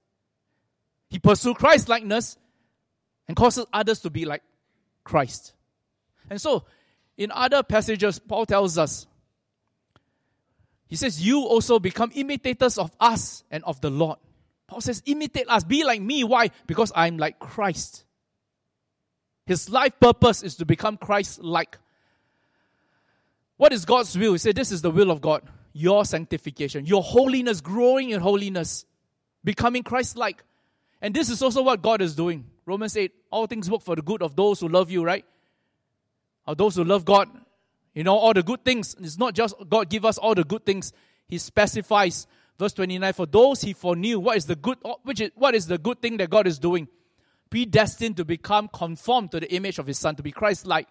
He 1.09 1.19
pursue 1.19 1.53
Christ 1.53 1.89
likeness 1.89 2.37
and 3.27 3.35
causes 3.35 3.65
others 3.73 3.99
to 4.01 4.09
be 4.09 4.25
like 4.25 4.43
Christ. 5.03 5.53
And 6.29 6.39
so, 6.39 6.65
in 7.17 7.31
other 7.31 7.63
passages, 7.63 8.19
Paul 8.19 8.45
tells 8.45 8.77
us, 8.77 9.07
he 10.87 10.95
says, 10.95 11.25
You 11.25 11.41
also 11.41 11.79
become 11.79 12.11
imitators 12.15 12.77
of 12.77 12.91
us 12.99 13.43
and 13.51 13.63
of 13.63 13.81
the 13.81 13.89
Lord. 13.89 14.17
Paul 14.67 14.81
says, 14.81 15.01
Imitate 15.05 15.47
us, 15.49 15.63
be 15.63 15.83
like 15.83 16.01
me. 16.01 16.23
Why? 16.23 16.51
Because 16.67 16.91
I'm 16.95 17.17
like 17.17 17.39
Christ. 17.39 18.05
His 19.45 19.69
life 19.69 19.99
purpose 19.99 20.43
is 20.43 20.55
to 20.57 20.65
become 20.65 20.97
Christ 20.97 21.41
like. 21.43 21.77
What 23.57 23.73
is 23.73 23.83
God's 23.83 24.17
will? 24.17 24.33
He 24.33 24.37
said, 24.37 24.55
This 24.55 24.71
is 24.71 24.81
the 24.81 24.91
will 24.91 25.11
of 25.11 25.21
God 25.21 25.41
your 25.71 26.03
sanctification, 26.03 26.85
your 26.85 27.03
holiness, 27.03 27.61
growing 27.61 28.09
in 28.09 28.19
holiness, 28.19 28.85
becoming 29.43 29.83
Christ 29.83 30.17
like. 30.17 30.43
And 31.01 31.13
this 31.13 31.29
is 31.29 31.41
also 31.41 31.61
what 31.61 31.81
God 31.81 32.01
is 32.01 32.15
doing. 32.15 32.45
Romans 32.65 32.95
8, 32.95 33.11
all 33.31 33.47
things 33.47 33.69
work 33.69 33.81
for 33.81 33.95
the 33.95 34.01
good 34.01 34.21
of 34.21 34.35
those 34.35 34.59
who 34.59 34.67
love 34.67 34.91
you, 34.91 35.03
right? 35.03 35.25
Of 36.45 36.57
those 36.57 36.75
who 36.75 36.83
love 36.83 37.05
God. 37.05 37.29
You 37.93 38.03
know, 38.03 38.15
all 38.15 38.33
the 38.33 38.43
good 38.43 38.63
things. 38.63 38.95
It's 38.99 39.17
not 39.17 39.33
just 39.33 39.55
God 39.67 39.89
give 39.89 40.05
us 40.05 40.17
all 40.17 40.35
the 40.35 40.43
good 40.43 40.65
things. 40.65 40.93
He 41.27 41.37
specifies, 41.37 42.27
verse 42.57 42.73
29, 42.73 43.13
for 43.13 43.25
those 43.25 43.61
he 43.61 43.73
foreknew, 43.73 44.19
what 44.19 44.37
is 44.37 44.45
the 44.45 44.55
good, 44.55 44.77
which 45.03 45.21
is, 45.21 45.31
what 45.35 45.55
is 45.55 45.67
the 45.67 45.77
good 45.77 46.01
thing 46.01 46.17
that 46.17 46.29
God 46.29 46.47
is 46.47 46.59
doing? 46.59 46.87
Predestined 47.49 48.17
to 48.17 48.25
become 48.25 48.67
conformed 48.67 49.31
to 49.31 49.39
the 49.39 49.51
image 49.53 49.79
of 49.79 49.87
his 49.87 49.97
son, 49.97 50.15
to 50.15 50.23
be 50.23 50.31
Christ-like. 50.31 50.87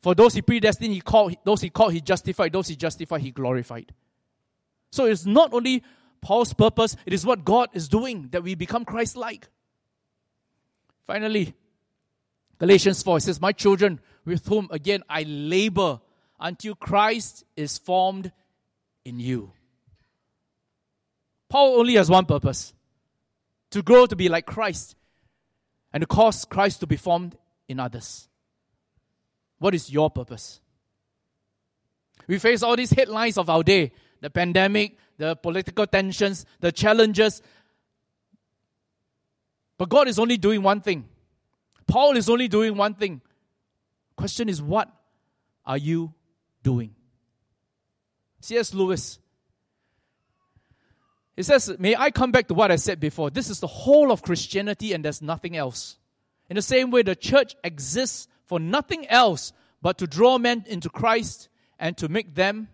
For 0.00 0.14
those 0.14 0.34
he 0.34 0.42
predestined, 0.42 0.92
he 0.92 1.00
called, 1.00 1.34
those 1.44 1.60
he 1.60 1.70
called, 1.70 1.92
he 1.92 2.00
justified, 2.00 2.52
those 2.52 2.68
he 2.68 2.76
justified, 2.76 3.20
he 3.20 3.32
glorified. 3.32 3.92
So 4.90 5.06
it's 5.06 5.26
not 5.26 5.52
only 5.52 5.82
Paul's 6.20 6.52
purpose. 6.52 6.96
It 7.06 7.12
is 7.12 7.24
what 7.24 7.44
God 7.44 7.70
is 7.72 7.88
doing 7.88 8.28
that 8.32 8.42
we 8.42 8.54
become 8.54 8.84
Christ 8.84 9.16
like. 9.16 9.48
Finally, 11.06 11.54
Galatians 12.58 13.02
4 13.02 13.20
says, 13.20 13.40
My 13.40 13.52
children, 13.52 14.00
with 14.24 14.46
whom 14.46 14.68
again 14.70 15.02
I 15.08 15.22
labor 15.22 16.00
until 16.38 16.74
Christ 16.74 17.44
is 17.56 17.78
formed 17.78 18.30
in 19.04 19.18
you. 19.18 19.52
Paul 21.48 21.78
only 21.80 21.94
has 21.94 22.10
one 22.10 22.26
purpose 22.26 22.74
to 23.70 23.82
grow 23.82 24.06
to 24.06 24.16
be 24.16 24.28
like 24.28 24.46
Christ 24.46 24.96
and 25.92 26.02
to 26.02 26.06
cause 26.06 26.44
Christ 26.44 26.80
to 26.80 26.86
be 26.86 26.96
formed 26.96 27.36
in 27.68 27.80
others. 27.80 28.28
What 29.58 29.74
is 29.74 29.90
your 29.90 30.10
purpose? 30.10 30.60
We 32.26 32.38
face 32.38 32.62
all 32.62 32.76
these 32.76 32.90
headlines 32.90 33.38
of 33.38 33.48
our 33.48 33.62
day 33.62 33.92
the 34.20 34.30
pandemic, 34.30 34.96
the 35.18 35.36
political 35.36 35.86
tensions, 35.86 36.46
the 36.60 36.72
challenges. 36.72 37.42
But 39.76 39.88
God 39.88 40.08
is 40.08 40.18
only 40.18 40.38
doing 40.38 40.62
one 40.62 40.80
thing. 40.80 41.06
Paul 41.86 42.16
is 42.16 42.28
only 42.28 42.48
doing 42.48 42.76
one 42.76 42.94
thing. 42.94 43.20
Question 44.16 44.48
is, 44.48 44.62
what 44.62 44.90
are 45.66 45.78
you 45.78 46.14
doing? 46.62 46.94
C.S. 48.40 48.72
Lewis. 48.74 49.18
He 51.36 51.42
says, 51.42 51.76
May 51.78 51.94
I 51.94 52.10
come 52.10 52.32
back 52.32 52.48
to 52.48 52.54
what 52.54 52.70
I 52.70 52.76
said 52.76 52.98
before? 52.98 53.30
This 53.30 53.48
is 53.48 53.60
the 53.60 53.66
whole 53.66 54.10
of 54.10 54.22
Christianity 54.22 54.92
and 54.92 55.04
there's 55.04 55.22
nothing 55.22 55.56
else. 55.56 55.96
In 56.50 56.56
the 56.56 56.62
same 56.62 56.90
way, 56.90 57.02
the 57.02 57.14
church 57.14 57.54
exists 57.62 58.26
for 58.46 58.58
nothing 58.58 59.06
else 59.08 59.52
but 59.80 59.98
to 59.98 60.06
draw 60.06 60.38
men 60.38 60.64
into 60.66 60.88
Christ 60.88 61.48
and 61.78 61.96
to 61.98 62.08
make 62.08 62.34
them 62.34 62.68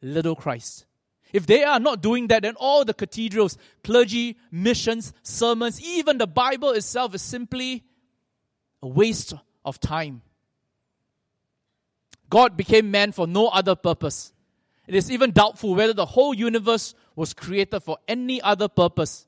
little 0.00 0.34
Christ. 0.34 0.85
If 1.36 1.44
they 1.44 1.64
are 1.64 1.78
not 1.78 2.00
doing 2.00 2.28
that, 2.28 2.44
then 2.44 2.54
all 2.56 2.82
the 2.86 2.94
cathedrals, 2.94 3.58
clergy, 3.84 4.38
missions, 4.50 5.12
sermons, 5.22 5.78
even 5.82 6.16
the 6.16 6.26
Bible 6.26 6.70
itself 6.70 7.14
is 7.14 7.20
simply 7.20 7.84
a 8.82 8.88
waste 8.88 9.34
of 9.62 9.78
time. 9.78 10.22
God 12.30 12.56
became 12.56 12.90
man 12.90 13.12
for 13.12 13.26
no 13.26 13.48
other 13.48 13.74
purpose. 13.74 14.32
It 14.86 14.94
is 14.94 15.10
even 15.10 15.32
doubtful 15.32 15.74
whether 15.74 15.92
the 15.92 16.06
whole 16.06 16.32
universe 16.32 16.94
was 17.14 17.34
created 17.34 17.80
for 17.80 17.98
any 18.08 18.40
other 18.40 18.66
purpose. 18.66 19.26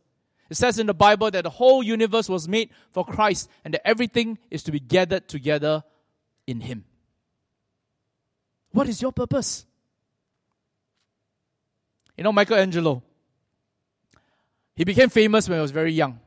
It 0.49 0.57
says 0.57 0.79
in 0.79 0.87
the 0.87 0.95
Bible 0.95 1.31
that 1.31 1.45
the 1.45 1.51
whole 1.51 1.83
universe 1.83 2.31
was 2.31 2.49
made 2.49 2.71
for 2.91 3.05
Christ 3.05 3.51
and 3.67 3.75
that 3.75 3.87
everything 3.87 4.39
is 4.51 4.63
to 4.63 4.73
be 4.73 4.81
gathered 4.81 5.29
together 5.29 5.85
in 6.47 6.63
Him. 6.63 6.87
What 8.71 8.89
is 8.89 9.03
your 9.03 9.13
purpose? 9.13 9.67
You 12.19 12.25
know, 12.25 12.33
Michelangelo, 12.33 13.01
he 14.75 14.83
became 14.83 15.09
famous 15.09 15.49
when 15.49 15.59
he 15.59 15.63
was 15.63 15.71
very 15.71 15.93
young 15.93 16.19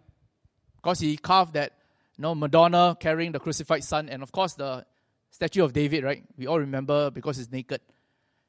because 0.77 1.01
he 1.01 1.17
carved 1.17 1.53
that, 1.55 1.73
you 2.17 2.21
know, 2.21 2.33
Madonna 2.33 2.95
carrying 2.97 3.33
the 3.33 3.39
crucified 3.41 3.83
son, 3.83 4.07
and 4.07 4.23
of 4.23 4.31
course 4.31 4.53
the 4.53 4.85
statue 5.31 5.65
of 5.65 5.73
David, 5.73 6.05
right? 6.05 6.23
We 6.37 6.47
all 6.47 6.59
remember 6.59 7.11
because 7.11 7.35
he's 7.35 7.51
naked. 7.51 7.81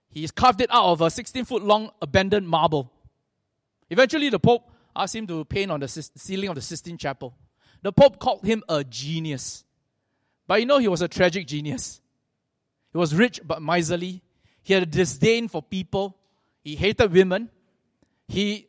He's 0.08 0.30
carved 0.30 0.60
it 0.60 0.70
out 0.72 0.92
of 0.92 1.00
a 1.00 1.10
16 1.10 1.44
foot 1.44 1.64
long 1.64 1.90
abandoned 2.00 2.48
marble. 2.48 2.92
Eventually, 3.90 4.28
the 4.28 4.38
Pope 4.38 4.70
asked 4.94 5.16
him 5.16 5.26
to 5.26 5.44
paint 5.44 5.72
on 5.72 5.80
the 5.80 5.88
ceiling 5.88 6.48
of 6.48 6.54
the 6.54 6.62
Sistine 6.62 6.96
Chapel. 6.96 7.34
The 7.82 7.92
Pope 7.92 8.20
called 8.20 8.44
him 8.44 8.62
a 8.68 8.84
genius. 8.84 9.64
But 10.46 10.60
you 10.60 10.66
know, 10.66 10.78
he 10.78 10.86
was 10.86 11.02
a 11.02 11.08
tragic 11.08 11.48
genius. 11.48 12.00
He 12.92 12.98
was 12.98 13.12
rich 13.16 13.40
but 13.44 13.60
miserly. 13.60 14.22
He 14.62 14.74
had 14.74 14.84
a 14.84 14.86
disdain 14.86 15.48
for 15.48 15.60
people. 15.60 16.18
He 16.62 16.76
hated 16.76 17.12
women. 17.12 17.50
He 18.28 18.68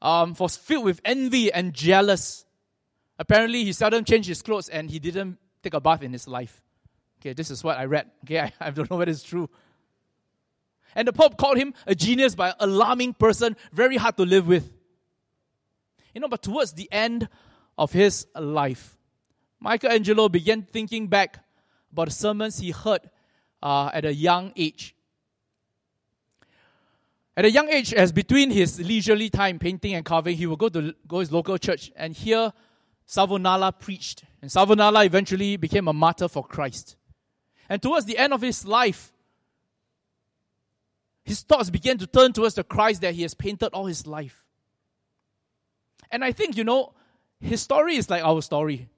um, 0.00 0.34
was 0.38 0.56
filled 0.56 0.84
with 0.84 1.00
envy 1.04 1.52
and 1.52 1.72
jealous. 1.72 2.44
Apparently, 3.18 3.64
he 3.64 3.72
seldom 3.72 4.04
changed 4.04 4.28
his 4.28 4.42
clothes 4.42 4.68
and 4.68 4.90
he 4.90 4.98
didn't 4.98 5.38
take 5.62 5.74
a 5.74 5.80
bath 5.80 6.02
in 6.02 6.12
his 6.12 6.26
life. 6.26 6.62
Okay, 7.20 7.32
this 7.32 7.50
is 7.50 7.62
what 7.64 7.78
I 7.78 7.84
read. 7.84 8.10
Okay, 8.24 8.38
I, 8.40 8.52
I 8.60 8.70
don't 8.70 8.90
know 8.90 8.96
whether 8.96 9.10
it's 9.10 9.22
true. 9.22 9.48
And 10.94 11.06
the 11.06 11.12
Pope 11.12 11.36
called 11.36 11.58
him 11.58 11.74
a 11.86 11.94
genius 11.94 12.34
by 12.34 12.54
alarming 12.58 13.14
person, 13.14 13.56
very 13.72 13.96
hard 13.96 14.16
to 14.16 14.24
live 14.24 14.46
with. 14.46 14.72
You 16.14 16.20
know, 16.20 16.28
but 16.28 16.42
towards 16.42 16.72
the 16.72 16.90
end 16.90 17.28
of 17.76 17.92
his 17.92 18.26
life, 18.34 18.96
Michelangelo 19.60 20.28
began 20.28 20.62
thinking 20.62 21.08
back 21.08 21.38
about 21.92 22.06
the 22.06 22.14
sermons 22.14 22.58
he 22.58 22.70
heard 22.70 23.02
uh, 23.62 23.90
at 23.92 24.04
a 24.04 24.14
young 24.14 24.52
age. 24.56 24.94
At 27.38 27.44
a 27.44 27.50
young 27.52 27.68
age, 27.68 27.94
as 27.94 28.10
between 28.10 28.50
his 28.50 28.80
leisurely 28.80 29.30
time 29.30 29.60
painting 29.60 29.94
and 29.94 30.04
carving, 30.04 30.36
he 30.36 30.44
would 30.46 30.58
go 30.58 30.68
to 30.70 30.92
go 31.06 31.20
his 31.20 31.30
local 31.30 31.56
church 31.56 31.92
and 31.94 32.12
hear 32.12 32.52
Savonarola 33.06 33.70
preached. 33.70 34.24
And 34.42 34.50
Savonarola 34.50 35.04
eventually 35.04 35.56
became 35.56 35.86
a 35.86 35.92
martyr 35.92 36.26
for 36.26 36.42
Christ. 36.42 36.96
And 37.68 37.80
towards 37.80 38.06
the 38.06 38.18
end 38.18 38.32
of 38.32 38.42
his 38.42 38.66
life, 38.66 39.12
his 41.22 41.42
thoughts 41.42 41.70
began 41.70 41.96
to 41.98 42.08
turn 42.08 42.32
towards 42.32 42.56
the 42.56 42.64
Christ 42.64 43.02
that 43.02 43.14
he 43.14 43.22
has 43.22 43.34
painted 43.34 43.68
all 43.68 43.86
his 43.86 44.04
life. 44.04 44.44
And 46.10 46.24
I 46.24 46.32
think, 46.32 46.56
you 46.56 46.64
know, 46.64 46.92
his 47.40 47.62
story 47.62 47.94
is 47.94 48.10
like 48.10 48.24
our 48.24 48.42
story. 48.42 48.88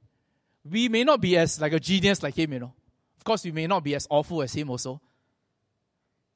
We 0.64 0.88
may 0.88 1.05
not 1.05 1.20
be 1.20 1.37
as 1.37 1.61
like 1.61 1.74
a 1.74 1.81
genius 1.81 2.22
like 2.22 2.38
him, 2.38 2.55
you 2.55 2.61
know. 2.61 2.72
Of 3.18 3.24
course, 3.24 3.44
we 3.44 3.53
may 3.53 3.66
not 3.66 3.85
be 3.85 3.94
as 3.94 4.07
awful 4.09 4.40
as 4.40 4.55
him 4.55 4.70
also. 4.70 5.03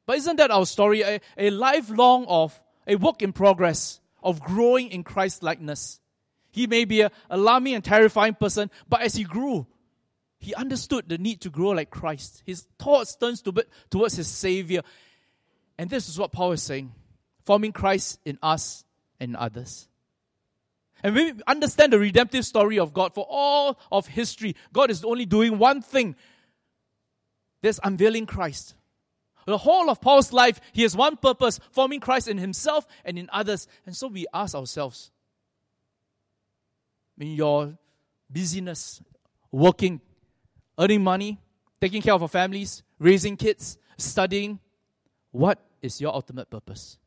But 0.06 0.16
isn't 0.18 0.36
that 0.36 0.50
our 0.50 0.66
story? 0.66 1.02
A, 1.02 1.20
a 1.36 1.50
lifelong 1.50 2.26
of 2.26 2.60
a 2.86 2.96
work 2.96 3.22
in 3.22 3.32
progress 3.32 4.00
of 4.22 4.40
growing 4.40 4.90
in 4.90 5.02
Christ 5.02 5.42
likeness. 5.42 6.00
He 6.50 6.66
may 6.66 6.84
be 6.84 7.02
an 7.02 7.10
alarming 7.30 7.74
and 7.74 7.84
terrifying 7.84 8.34
person, 8.34 8.70
but 8.88 9.02
as 9.02 9.14
he 9.14 9.24
grew, 9.24 9.66
he 10.38 10.54
understood 10.54 11.08
the 11.08 11.18
need 11.18 11.40
to 11.40 11.50
grow 11.50 11.70
like 11.70 11.90
Christ. 11.90 12.42
His 12.44 12.66
thoughts 12.78 13.16
turned 13.16 13.42
to, 13.44 13.64
towards 13.90 14.16
his 14.16 14.28
Savior. 14.28 14.82
And 15.78 15.90
this 15.90 16.08
is 16.08 16.18
what 16.18 16.32
Paul 16.32 16.52
is 16.52 16.62
saying 16.62 16.92
forming 17.44 17.72
Christ 17.72 18.20
in 18.24 18.38
us 18.42 18.84
and 19.20 19.36
others. 19.36 19.88
And 21.02 21.14
we 21.14 21.34
understand 21.46 21.92
the 21.92 21.98
redemptive 21.98 22.46
story 22.46 22.78
of 22.78 22.94
God 22.94 23.14
for 23.14 23.26
all 23.28 23.78
of 23.92 24.06
history. 24.06 24.56
God 24.72 24.90
is 24.90 25.04
only 25.04 25.26
doing 25.26 25.58
one 25.58 25.82
thing 25.82 26.16
there's 27.60 27.80
unveiling 27.82 28.26
Christ. 28.26 28.74
The 29.46 29.58
whole 29.58 29.90
of 29.90 30.00
Paul's 30.00 30.32
life, 30.32 30.60
he 30.72 30.82
has 30.82 30.96
one 30.96 31.16
purpose 31.16 31.60
forming 31.70 32.00
Christ 32.00 32.28
in 32.28 32.38
himself 32.38 32.86
and 33.04 33.18
in 33.18 33.28
others. 33.32 33.66
And 33.86 33.94
so 33.94 34.08
we 34.08 34.26
ask 34.32 34.54
ourselves 34.54 35.10
in 37.18 37.32
your 37.32 37.76
busyness, 38.30 39.02
working, 39.52 40.00
earning 40.78 41.02
money, 41.02 41.38
taking 41.80 42.02
care 42.02 42.14
of 42.14 42.22
our 42.22 42.28
families, 42.28 42.82
raising 42.98 43.36
kids, 43.36 43.78
studying, 43.98 44.58
what 45.30 45.58
is 45.82 46.00
your 46.00 46.14
ultimate 46.14 46.48
purpose? 46.50 46.98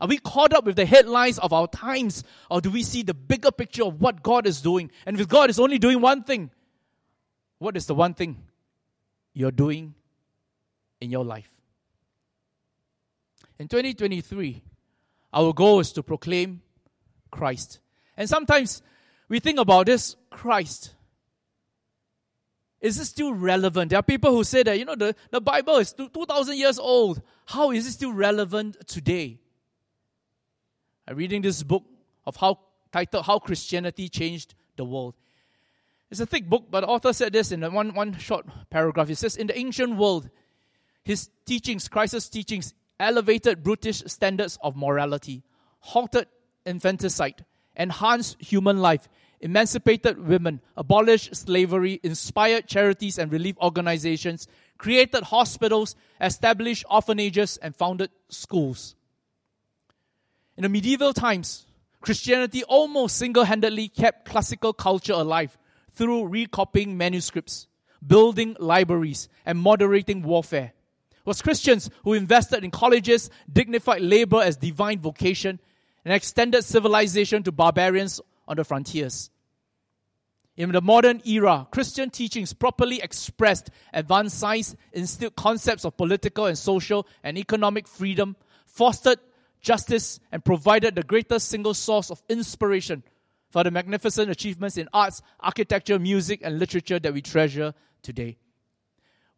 Are 0.00 0.08
we 0.08 0.18
caught 0.18 0.52
up 0.52 0.64
with 0.64 0.76
the 0.76 0.86
headlines 0.86 1.38
of 1.38 1.52
our 1.52 1.68
times, 1.68 2.24
or 2.50 2.60
do 2.60 2.70
we 2.70 2.82
see 2.82 3.02
the 3.02 3.14
bigger 3.14 3.52
picture 3.52 3.84
of 3.84 4.00
what 4.00 4.22
God 4.22 4.46
is 4.46 4.60
doing? 4.60 4.90
And 5.06 5.18
if 5.18 5.28
God 5.28 5.50
is 5.50 5.60
only 5.60 5.78
doing 5.78 6.00
one 6.00 6.24
thing, 6.24 6.50
what 7.58 7.76
is 7.76 7.86
the 7.86 7.94
one 7.94 8.12
thing 8.12 8.42
you're 9.32 9.52
doing 9.52 9.94
in 11.00 11.10
your 11.10 11.24
life? 11.24 11.50
In 13.58 13.68
2023, 13.68 14.62
our 15.32 15.52
goal 15.52 15.80
is 15.80 15.92
to 15.92 16.02
proclaim 16.02 16.62
Christ. 17.30 17.80
And 18.16 18.28
sometimes 18.28 18.82
we 19.28 19.40
think 19.40 19.58
about 19.58 19.86
this 19.86 20.16
Christ. 20.30 20.94
Is 22.80 22.98
it 22.98 23.06
still 23.06 23.32
relevant? 23.32 23.90
There 23.90 23.98
are 23.98 24.02
people 24.02 24.30
who 24.32 24.44
say 24.44 24.62
that, 24.62 24.78
you 24.78 24.84
know, 24.84 24.94
the, 24.94 25.16
the 25.30 25.40
Bible 25.40 25.76
is 25.76 25.92
2,000 25.92 26.56
years 26.56 26.78
old. 26.78 27.22
How 27.46 27.70
is 27.70 27.86
it 27.86 27.92
still 27.92 28.12
relevant 28.12 28.86
today? 28.86 29.38
I'm 31.08 31.16
reading 31.16 31.42
this 31.42 31.62
book 31.62 31.84
of 32.26 32.36
how 32.36 32.58
titled 32.92 33.24
How 33.24 33.38
Christianity 33.38 34.08
Changed 34.08 34.54
the 34.76 34.84
World. 34.84 35.14
It's 36.10 36.20
a 36.20 36.26
thick 36.26 36.48
book, 36.48 36.66
but 36.70 36.82
the 36.82 36.86
author 36.86 37.12
said 37.12 37.32
this 37.32 37.52
in 37.52 37.60
one, 37.72 37.94
one 37.94 38.18
short 38.18 38.46
paragraph. 38.70 39.08
He 39.08 39.14
says, 39.14 39.36
In 39.36 39.46
the 39.48 39.58
ancient 39.58 39.96
world, 39.96 40.30
his 41.04 41.30
teachings, 41.44 41.88
Christ's 41.88 42.28
teachings, 42.28 42.74
elevated 42.98 43.62
brutish 43.62 44.02
standards 44.06 44.58
of 44.62 44.76
morality, 44.76 45.42
halted 45.80 46.26
infanticide, 46.64 47.44
enhanced 47.76 48.40
human 48.40 48.78
life, 48.78 49.08
emancipated 49.40 50.26
women, 50.26 50.60
abolished 50.76 51.36
slavery, 51.36 52.00
inspired 52.02 52.66
charities 52.66 53.18
and 53.18 53.30
relief 53.30 53.56
organizations, 53.58 54.48
created 54.78 55.24
hospitals, 55.24 55.94
established 56.20 56.84
orphanages, 56.90 57.58
and 57.58 57.76
founded 57.76 58.10
schools. 58.28 58.96
In 60.56 60.62
the 60.62 60.68
medieval 60.68 61.12
times, 61.12 61.66
Christianity 62.00 62.62
almost 62.64 63.16
single 63.16 63.44
handedly 63.44 63.88
kept 63.88 64.26
classical 64.26 64.72
culture 64.72 65.14
alive 65.14 65.56
through 65.92 66.26
recopying 66.26 66.96
manuscripts, 66.96 67.66
building 68.06 68.56
libraries, 68.58 69.28
and 69.46 69.58
moderating 69.58 70.22
warfare. 70.22 70.73
Was 71.24 71.40
Christians 71.40 71.88
who 72.02 72.12
invested 72.12 72.64
in 72.64 72.70
colleges, 72.70 73.30
dignified 73.50 74.02
labor 74.02 74.42
as 74.42 74.56
divine 74.56 75.00
vocation, 75.00 75.58
and 76.04 76.12
extended 76.12 76.62
civilization 76.62 77.42
to 77.42 77.52
barbarians 77.52 78.20
on 78.46 78.56
the 78.56 78.64
frontiers. 78.64 79.30
In 80.56 80.70
the 80.70 80.80
modern 80.80 81.20
era, 81.24 81.66
Christian 81.72 82.10
teachings 82.10 82.52
properly 82.52 83.00
expressed 83.00 83.70
advanced 83.92 84.38
science, 84.38 84.76
instilled 84.92 85.34
concepts 85.34 85.84
of 85.84 85.96
political 85.96 86.46
and 86.46 86.56
social 86.56 87.06
and 87.24 87.36
economic 87.36 87.88
freedom, 87.88 88.36
fostered 88.66 89.18
justice, 89.60 90.20
and 90.30 90.44
provided 90.44 90.94
the 90.94 91.02
greatest 91.02 91.48
single 91.48 91.74
source 91.74 92.10
of 92.10 92.22
inspiration 92.28 93.02
for 93.50 93.64
the 93.64 93.70
magnificent 93.70 94.30
achievements 94.30 94.76
in 94.76 94.88
arts, 94.92 95.22
architecture, 95.40 95.98
music, 95.98 96.40
and 96.44 96.58
literature 96.58 96.98
that 96.98 97.14
we 97.14 97.22
treasure 97.22 97.74
today. 98.02 98.36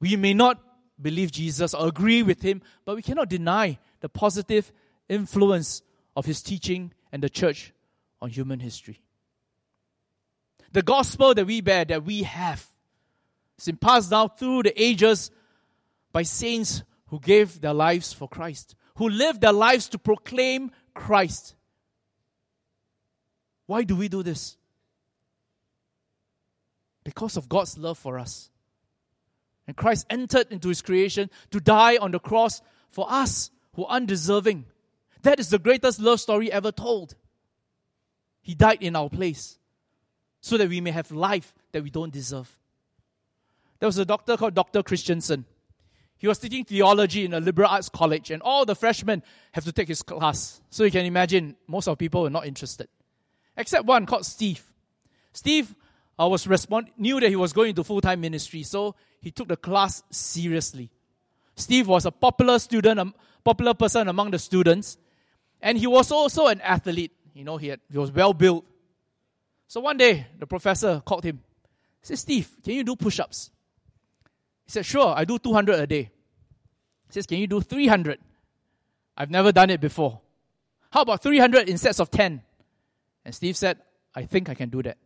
We 0.01 0.17
may 0.17 0.35
not 0.35 0.61
believe 1.01 1.31
Jesus 1.31 1.75
or 1.75 1.89
agree 1.89 2.23
with 2.23 2.43
him, 2.43 2.63
but 2.85 2.97
we 2.97 3.03
cannot 3.03 3.29
deny 3.29 3.79
the 4.01 4.09
positive 4.09 4.73
influence 5.09 5.83
of 6.15 6.27
his 6.27 6.43
teaching 6.43 6.93
and 7.13 7.23
the 7.23 7.29
church 7.29 7.73
on 8.21 8.31
human 8.31 8.61
history. 8.61 9.01
The 10.73 10.83
gospel 10.83 11.35
that 11.35 11.47
we 11.47 11.61
bear, 11.61 11.85
that 11.85 12.05
we 12.05 12.23
have, 12.23 12.67
has 13.57 13.67
been 13.67 13.77
passed 13.77 14.11
down 14.11 14.31
through 14.37 14.65
the 14.65 14.83
ages 14.83 15.31
by 16.13 16.23
saints 16.23 16.83
who 17.09 17.21
gave 17.21 17.61
their 17.61 17.75
lives 17.75 18.13
for 18.13 18.29
Christ, 18.29 18.75
who 18.97 19.09
lived 19.09 19.41
their 19.41 19.53
lives 19.53 19.89
to 19.91 19.99
proclaim 19.99 20.71
Christ. 20.95 21.55
Why 23.67 23.85
do 23.85 23.97
we 23.97 24.09
do 24.09 24.23
this? 24.23 24.57
Because 27.05 27.37
of 27.37 27.49
God's 27.49 27.79
love 27.79 27.99
for 27.99 28.19
us. 28.19 28.51
And 29.67 29.77
Christ 29.77 30.07
entered 30.09 30.47
into 30.51 30.69
his 30.69 30.83
creation 30.83 31.31
to 31.51 31.61
die 31.61 31.97
on 31.97 32.13
the 32.13 32.21
cross 32.21 32.63
for 32.89 33.07
us 33.11 33.51
who 33.75 33.85
are 33.85 33.97
undeserving. 33.97 34.67
That 35.23 35.41
is 35.41 35.51
the 35.51 35.59
greatest 35.59 36.01
love 36.01 36.21
story 36.21 36.53
ever 36.53 36.71
told. 36.71 37.15
He 38.43 38.55
died 38.55 38.81
in 38.81 38.95
our 38.95 39.11
place 39.11 39.59
so 40.41 40.57
that 40.57 40.69
we 40.69 40.81
may 40.81 40.93
have 40.93 41.11
life 41.11 41.53
that 41.73 41.83
we 41.83 41.91
don't 41.91 42.13
deserve. 42.13 42.57
There 43.81 43.89
was 43.89 43.99
a 43.99 44.05
doctor 44.05 44.37
called 44.37 44.55
Dr. 44.55 44.83
Christensen. 44.83 45.45
He 46.19 46.29
was 46.29 46.39
teaching 46.39 46.65
theology 46.65 47.25
in 47.25 47.35
a 47.35 47.41
liberal 47.41 47.69
arts 47.69 47.89
college, 47.89 48.31
and 48.31 48.41
all 48.41 48.65
the 48.65 48.75
freshmen 48.75 49.23
have 49.53 49.65
to 49.65 49.73
take 49.73 49.89
his 49.89 50.03
class. 50.03 50.63
So 50.71 50.85
you 50.85 50.91
can 50.91 51.05
imagine 51.05 51.57
most 51.67 51.89
of 51.89 51.99
people 51.99 52.23
were 52.23 52.31
not 52.31 52.47
interested, 52.47 52.89
except 53.57 53.85
one 53.85 54.07
called 54.07 54.25
Steve. 54.25 54.65
Steve 55.33 55.75
uh, 56.19 56.27
was 56.27 56.47
respond- 56.47 56.91
knew 56.97 57.21
that 57.21 57.29
he 57.29 57.37
was 57.37 57.53
going 57.53 57.71
into 57.71 57.85
full 57.85 58.01
time 58.01 58.21
ministry, 58.21 58.63
so 58.63 58.95
he 59.27 59.33
took 59.33 59.49
the 59.49 59.57
class 59.57 60.05
seriously. 60.09 60.89
Steve 61.57 61.89
was 61.89 62.07
a 62.07 62.13
popular 62.13 62.61
student, 62.61 63.01
a 63.01 63.13
popular 63.43 63.75
person 63.75 64.07
among 64.07 64.31
the 64.31 64.39
students, 64.39 64.99
and 65.61 65.77
he 65.77 65.89
was 65.89 66.13
also 66.13 66.47
an 66.47 66.61
athlete. 66.61 67.11
You 67.35 67.43
know, 67.43 67.57
he, 67.57 67.67
had, 67.67 67.81
he 67.91 67.99
was 67.99 68.13
well 68.13 68.33
built. 68.33 68.65
So 69.67 69.81
one 69.81 69.97
day, 69.97 70.29
the 70.39 70.47
professor 70.47 71.03
called 71.05 71.25
him. 71.25 71.41
He 72.03 72.07
said, 72.07 72.21
Steve, 72.21 72.49
can 72.63 72.75
you 72.75 72.85
do 72.85 72.95
push 72.95 73.19
ups? 73.19 73.51
He 74.65 74.71
said, 74.71 74.87
Sure, 74.87 75.13
I 75.17 75.25
do 75.25 75.41
200 75.41 75.75
a 75.75 75.89
day. 75.89 76.03
He 77.09 77.13
says, 77.13 77.27
Can 77.27 77.39
you 77.39 77.49
do 77.49 77.61
300? 77.61 78.21
I've 79.17 79.33
never 79.33 79.51
done 79.51 79.71
it 79.71 79.81
before. 79.81 80.21
How 80.93 81.03
about 81.03 81.21
300 81.21 81.69
in 81.69 81.79
sets 81.79 81.99
of 81.99 82.13
10? 82.13 82.43
And 83.25 83.35
Steve 83.35 83.57
said, 83.57 83.79
I 84.15 84.23
think 84.23 84.49
I 84.49 84.55
can 84.55 84.69
do 84.69 84.85
that. 84.85 84.99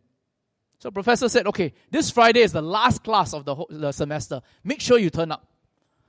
So 0.81 0.89
professor 0.89 1.29
said, 1.29 1.45
okay, 1.45 1.73
this 1.91 2.09
Friday 2.09 2.39
is 2.39 2.53
the 2.53 2.61
last 2.61 3.03
class 3.03 3.35
of 3.35 3.45
the, 3.45 3.53
whole, 3.53 3.67
the 3.69 3.91
semester. 3.91 4.41
Make 4.63 4.81
sure 4.81 4.97
you 4.97 5.11
turn 5.11 5.31
up. 5.31 5.45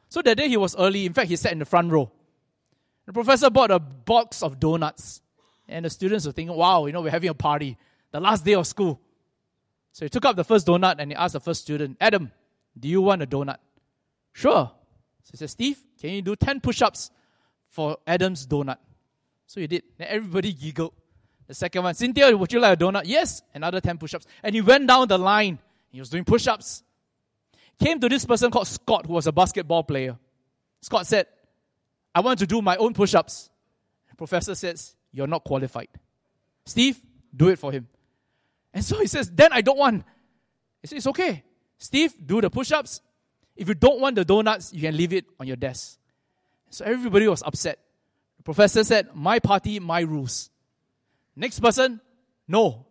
So 0.08 0.22
that 0.22 0.38
day 0.38 0.48
he 0.48 0.56
was 0.56 0.74
early. 0.76 1.04
In 1.04 1.12
fact, 1.12 1.28
he 1.28 1.36
sat 1.36 1.52
in 1.52 1.58
the 1.58 1.66
front 1.66 1.92
row. 1.92 2.10
The 3.04 3.12
professor 3.12 3.50
bought 3.50 3.70
a 3.70 3.78
box 3.78 4.42
of 4.42 4.58
donuts. 4.58 5.20
And 5.68 5.84
the 5.84 5.90
students 5.90 6.24
were 6.24 6.32
thinking, 6.32 6.56
wow, 6.56 6.86
you 6.86 6.92
know, 6.92 7.02
we're 7.02 7.10
having 7.10 7.28
a 7.28 7.34
party. 7.34 7.76
The 8.12 8.20
last 8.20 8.46
day 8.46 8.54
of 8.54 8.66
school. 8.66 8.98
So 9.92 10.06
he 10.06 10.08
took 10.08 10.24
up 10.24 10.36
the 10.36 10.44
first 10.44 10.66
donut 10.66 10.96
and 10.98 11.10
he 11.10 11.16
asked 11.16 11.34
the 11.34 11.40
first 11.40 11.60
student, 11.60 11.98
Adam, 12.00 12.32
do 12.78 12.88
you 12.88 13.02
want 13.02 13.20
a 13.20 13.26
donut? 13.26 13.58
Sure. 14.32 14.70
So 15.22 15.30
he 15.32 15.36
said, 15.36 15.50
Steve, 15.50 15.84
can 16.00 16.10
you 16.10 16.22
do 16.22 16.34
10 16.34 16.60
push 16.60 16.80
ups 16.80 17.10
for 17.68 17.98
Adam's 18.06 18.46
donut? 18.46 18.78
So 19.46 19.60
he 19.60 19.66
did. 19.66 19.82
And 19.98 20.08
everybody 20.08 20.54
giggled. 20.54 20.94
The 21.52 21.56
second 21.56 21.82
one, 21.82 21.92
Cynthia, 21.92 22.34
would 22.34 22.50
you 22.50 22.60
like 22.60 22.80
a 22.80 22.82
donut? 22.82 23.02
Yes. 23.04 23.42
Another 23.52 23.78
10 23.78 23.98
push 23.98 24.14
ups. 24.14 24.26
And 24.42 24.54
he 24.54 24.62
went 24.62 24.88
down 24.88 25.06
the 25.06 25.18
line. 25.18 25.58
He 25.90 26.00
was 26.00 26.08
doing 26.08 26.24
push 26.24 26.46
ups. 26.46 26.82
Came 27.78 28.00
to 28.00 28.08
this 28.08 28.24
person 28.24 28.50
called 28.50 28.68
Scott, 28.68 29.04
who 29.04 29.12
was 29.12 29.26
a 29.26 29.32
basketball 29.32 29.82
player. 29.82 30.16
Scott 30.80 31.06
said, 31.06 31.26
I 32.14 32.20
want 32.20 32.38
to 32.38 32.46
do 32.46 32.62
my 32.62 32.76
own 32.76 32.94
push 32.94 33.14
ups. 33.14 33.50
Professor 34.16 34.54
says, 34.54 34.96
You're 35.12 35.26
not 35.26 35.44
qualified. 35.44 35.88
Steve, 36.64 36.98
do 37.36 37.48
it 37.48 37.58
for 37.58 37.70
him. 37.70 37.86
And 38.72 38.82
so 38.82 38.98
he 38.98 39.06
says, 39.06 39.30
Then 39.30 39.52
I 39.52 39.60
don't 39.60 39.76
want. 39.76 40.04
He 40.80 40.86
says, 40.86 40.96
It's 40.96 41.06
okay. 41.08 41.44
Steve, 41.76 42.14
do 42.24 42.40
the 42.40 42.48
push 42.48 42.72
ups. 42.72 43.02
If 43.54 43.68
you 43.68 43.74
don't 43.74 44.00
want 44.00 44.16
the 44.16 44.24
donuts, 44.24 44.72
you 44.72 44.80
can 44.80 44.96
leave 44.96 45.12
it 45.12 45.26
on 45.38 45.46
your 45.46 45.56
desk. 45.56 45.98
So 46.70 46.86
everybody 46.86 47.28
was 47.28 47.42
upset. 47.42 47.78
The 48.38 48.42
professor 48.42 48.82
said, 48.84 49.10
My 49.12 49.38
party, 49.38 49.80
my 49.80 50.00
rules. 50.00 50.48
Next 51.36 51.60
person, 51.60 52.00
no. 52.48 52.86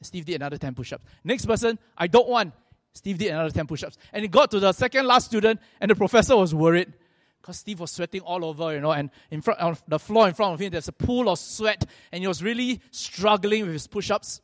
Steve 0.00 0.24
did 0.24 0.36
another 0.36 0.58
10 0.58 0.74
push 0.74 0.92
ups. 0.92 1.04
Next 1.24 1.46
person, 1.46 1.78
I 1.96 2.06
don't 2.06 2.28
want. 2.28 2.54
Steve 2.92 3.18
did 3.18 3.28
another 3.28 3.50
10 3.50 3.66
push 3.66 3.84
ups. 3.84 3.96
And 4.12 4.24
it 4.24 4.30
got 4.30 4.50
to 4.50 4.60
the 4.60 4.72
second 4.72 5.06
last 5.06 5.26
student, 5.26 5.60
and 5.80 5.90
the 5.90 5.94
professor 5.94 6.36
was 6.36 6.54
worried 6.54 6.92
because 7.40 7.58
Steve 7.58 7.80
was 7.80 7.90
sweating 7.90 8.20
all 8.20 8.44
over, 8.44 8.72
you 8.72 8.80
know, 8.80 8.92
and 8.92 9.10
in 9.30 9.40
front 9.40 9.58
of 9.60 9.82
the 9.88 9.98
floor 9.98 10.28
in 10.28 10.34
front 10.34 10.54
of 10.54 10.60
him, 10.60 10.70
there's 10.70 10.88
a 10.88 10.92
pool 10.92 11.28
of 11.28 11.38
sweat, 11.38 11.84
and 12.12 12.22
he 12.22 12.28
was 12.28 12.42
really 12.42 12.80
struggling 12.90 13.64
with 13.64 13.72
his 13.72 13.86
push 13.86 14.10
ups. 14.10 14.40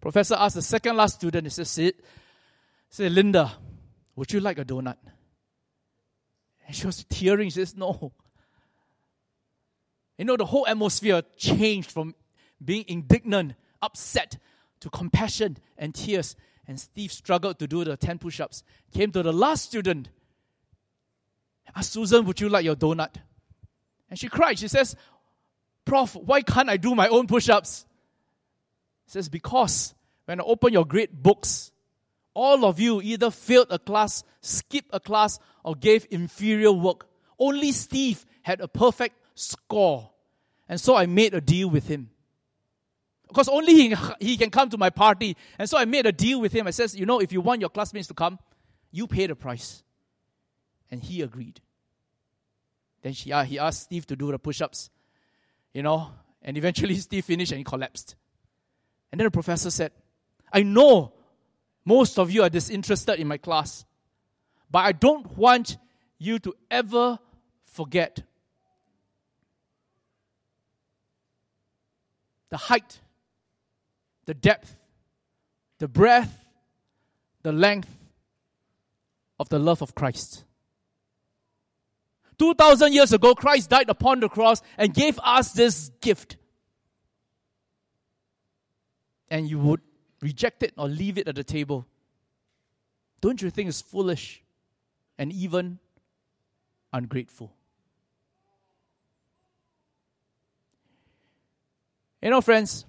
Professor 0.00 0.36
asked 0.38 0.54
the 0.54 0.62
second 0.62 0.96
last 0.96 1.16
student, 1.16 1.46
he 1.46 1.50
said, 1.50 1.66
Sid, 1.66 1.94
say, 2.90 3.08
Linda, 3.08 3.52
would 4.14 4.32
you 4.32 4.40
like 4.40 4.58
a 4.58 4.64
donut? 4.64 4.96
And 6.66 6.74
she 6.74 6.86
was 6.86 7.04
tearing. 7.04 7.48
She 7.48 7.56
says, 7.56 7.76
No. 7.76 8.12
You 10.18 10.24
know, 10.24 10.36
the 10.36 10.46
whole 10.46 10.66
atmosphere 10.66 11.22
changed 11.36 11.90
from 11.90 12.14
being 12.64 12.84
indignant, 12.88 13.54
upset, 13.82 14.38
to 14.80 14.90
compassion 14.90 15.56
and 15.76 15.94
tears. 15.94 16.36
And 16.66 16.78
Steve 16.78 17.12
struggled 17.12 17.58
to 17.58 17.66
do 17.66 17.84
the 17.84 17.96
10 17.96 18.18
push 18.18 18.40
ups. 18.40 18.62
Came 18.92 19.10
to 19.12 19.22
the 19.22 19.32
last 19.32 19.64
student. 19.64 20.08
Asked 21.74 21.92
Susan, 21.92 22.24
Would 22.26 22.40
you 22.40 22.48
like 22.48 22.64
your 22.64 22.76
donut? 22.76 23.16
And 24.08 24.18
she 24.18 24.28
cried. 24.28 24.58
She 24.58 24.68
says, 24.68 24.94
Prof, 25.84 26.14
why 26.14 26.42
can't 26.42 26.70
I 26.70 26.76
do 26.76 26.94
my 26.94 27.08
own 27.08 27.26
push 27.26 27.48
ups? 27.48 27.86
says, 29.06 29.28
Because 29.28 29.94
when 30.24 30.40
I 30.40 30.44
open 30.44 30.72
your 30.72 30.84
great 30.84 31.22
books, 31.22 31.72
all 32.32 32.64
of 32.64 32.80
you 32.80 33.00
either 33.02 33.30
failed 33.30 33.68
a 33.70 33.78
class, 33.78 34.24
skipped 34.40 34.90
a 34.92 35.00
class, 35.00 35.38
or 35.64 35.74
gave 35.74 36.06
inferior 36.10 36.72
work. 36.72 37.06
Only 37.38 37.72
Steve 37.72 38.24
had 38.42 38.60
a 38.60 38.68
perfect 38.68 39.16
score. 39.34 40.10
And 40.68 40.80
so 40.80 40.96
I 40.96 41.06
made 41.06 41.34
a 41.34 41.40
deal 41.40 41.68
with 41.68 41.88
him. 41.88 42.10
Because 43.28 43.48
only 43.48 43.74
he, 43.74 43.96
he 44.20 44.36
can 44.36 44.50
come 44.50 44.70
to 44.70 44.78
my 44.78 44.90
party. 44.90 45.36
And 45.58 45.68
so 45.68 45.76
I 45.76 45.84
made 45.84 46.06
a 46.06 46.12
deal 46.12 46.40
with 46.40 46.52
him. 46.52 46.66
I 46.66 46.70
says, 46.70 46.94
you 46.94 47.04
know, 47.04 47.20
if 47.20 47.32
you 47.32 47.40
want 47.40 47.60
your 47.60 47.70
classmates 47.70 48.06
to 48.08 48.14
come, 48.14 48.38
you 48.92 49.06
pay 49.06 49.26
the 49.26 49.34
price. 49.34 49.82
And 50.90 51.02
he 51.02 51.22
agreed. 51.22 51.60
Then 53.02 53.12
she, 53.12 53.32
uh, 53.32 53.44
he 53.44 53.58
asked 53.58 53.82
Steve 53.82 54.06
to 54.06 54.16
do 54.16 54.30
the 54.30 54.38
push-ups, 54.38 54.88
you 55.72 55.82
know, 55.82 56.10
and 56.42 56.56
eventually 56.56 56.94
Steve 56.98 57.24
finished 57.24 57.52
and 57.52 57.58
he 57.58 57.64
collapsed. 57.64 58.14
And 59.10 59.20
then 59.20 59.26
the 59.26 59.30
professor 59.30 59.70
said, 59.70 59.92
I 60.52 60.62
know 60.62 61.12
most 61.84 62.18
of 62.18 62.30
you 62.30 62.42
are 62.42 62.48
disinterested 62.48 63.18
in 63.18 63.28
my 63.28 63.36
class, 63.36 63.84
but 64.70 64.80
I 64.80 64.92
don't 64.92 65.36
want 65.36 65.76
you 66.18 66.38
to 66.38 66.54
ever 66.70 67.18
forget 67.66 68.22
the 72.54 72.58
height, 72.58 73.00
the 74.26 74.32
depth, 74.32 74.78
the 75.80 75.88
breadth, 75.88 76.38
the 77.42 77.50
length 77.50 77.88
of 79.40 79.48
the 79.48 79.58
love 79.58 79.82
of 79.82 79.96
Christ. 79.96 80.44
2,000 82.38 82.92
years 82.92 83.12
ago, 83.12 83.34
Christ 83.34 83.70
died 83.70 83.90
upon 83.90 84.20
the 84.20 84.28
cross 84.28 84.62
and 84.78 84.94
gave 84.94 85.18
us 85.24 85.50
this 85.50 85.90
gift. 86.00 86.36
And 89.28 89.50
you 89.50 89.58
would 89.58 89.80
reject 90.20 90.62
it 90.62 90.74
or 90.78 90.86
leave 90.86 91.18
it 91.18 91.26
at 91.26 91.34
the 91.34 91.42
table. 91.42 91.88
Don't 93.20 93.42
you 93.42 93.50
think 93.50 93.68
it's 93.68 93.80
foolish 93.80 94.44
and 95.18 95.32
even 95.32 95.80
ungrateful? 96.92 97.52
You 102.24 102.30
know, 102.30 102.40
friends, 102.40 102.86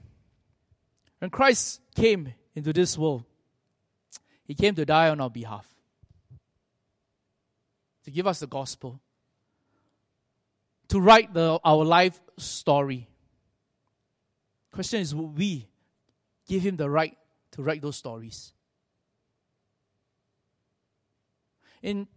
when 1.19 1.29
Christ 1.29 1.81
came 1.93 2.33
into 2.55 2.71
this 2.71 2.97
world, 2.97 3.25
He 4.45 4.55
came 4.55 4.73
to 4.75 4.85
die 4.85 5.09
on 5.09 5.19
our 5.19 5.29
behalf. 5.29 5.67
to 8.05 8.11
give 8.11 8.27
us 8.27 8.39
the 8.39 8.47
gospel, 8.47 9.01
to 10.87 11.01
write 11.01 11.33
the, 11.33 11.59
our 11.65 11.83
life 11.83 12.19
story. 12.37 13.09
Question 14.71 15.01
is, 15.01 15.13
will 15.13 15.27
we 15.27 15.67
give 16.47 16.61
him 16.61 16.77
the 16.77 16.87
right 16.87 17.17
to 17.53 17.63
write 17.63 17.81
those 17.81 17.95
stories? 17.95 18.53
In 21.81 22.07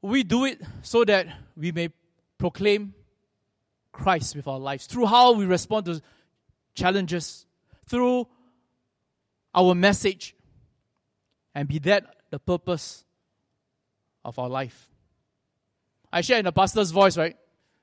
we 0.00 0.22
do 0.22 0.46
it 0.46 0.62
so 0.80 1.04
that 1.04 1.26
we 1.56 1.72
may 1.72 1.90
proclaim 2.38 2.94
Christ 3.98 4.36
with 4.36 4.46
our 4.46 4.58
lives 4.58 4.86
through 4.86 5.06
how 5.06 5.32
we 5.32 5.44
respond 5.44 5.86
to 5.86 6.00
challenges, 6.74 7.46
through 7.86 8.26
our 9.54 9.74
message, 9.74 10.34
and 11.54 11.68
be 11.68 11.78
that 11.80 12.04
the 12.30 12.38
purpose 12.38 13.04
of 14.24 14.38
our 14.38 14.48
life. 14.48 14.88
I 16.12 16.20
shared 16.20 16.40
in 16.40 16.44
the 16.44 16.52
pastor's 16.52 16.90
voice, 16.90 17.16
right? 17.16 17.36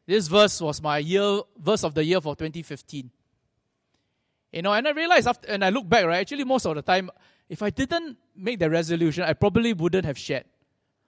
This 0.06 0.28
verse 0.28 0.62
was 0.62 0.82
my 0.82 1.00
year 1.00 1.42
verse 1.58 1.84
of 1.84 1.94
the 1.94 2.04
year 2.04 2.22
for 2.22 2.36
2015. 2.36 3.12
You 4.54 4.62
know, 4.62 4.72
and 4.72 4.88
I 4.88 4.92
realized 4.92 5.28
after 5.28 5.50
and 5.50 5.66
I 5.66 5.70
look 5.70 5.90
back, 5.90 6.06
right, 6.06 6.20
actually 6.20 6.46
most 6.46 6.66
of 6.66 6.76
the 6.76 6.82
time, 6.82 7.10
if 7.50 7.62
I 7.62 7.70
didn't 7.70 8.18
make 8.36 8.60
the 8.60 8.70
resolution, 8.70 9.24
I 9.24 9.34
probably 9.34 9.74
wouldn't 9.74 10.06
have 10.06 10.18
shared. 10.18 10.46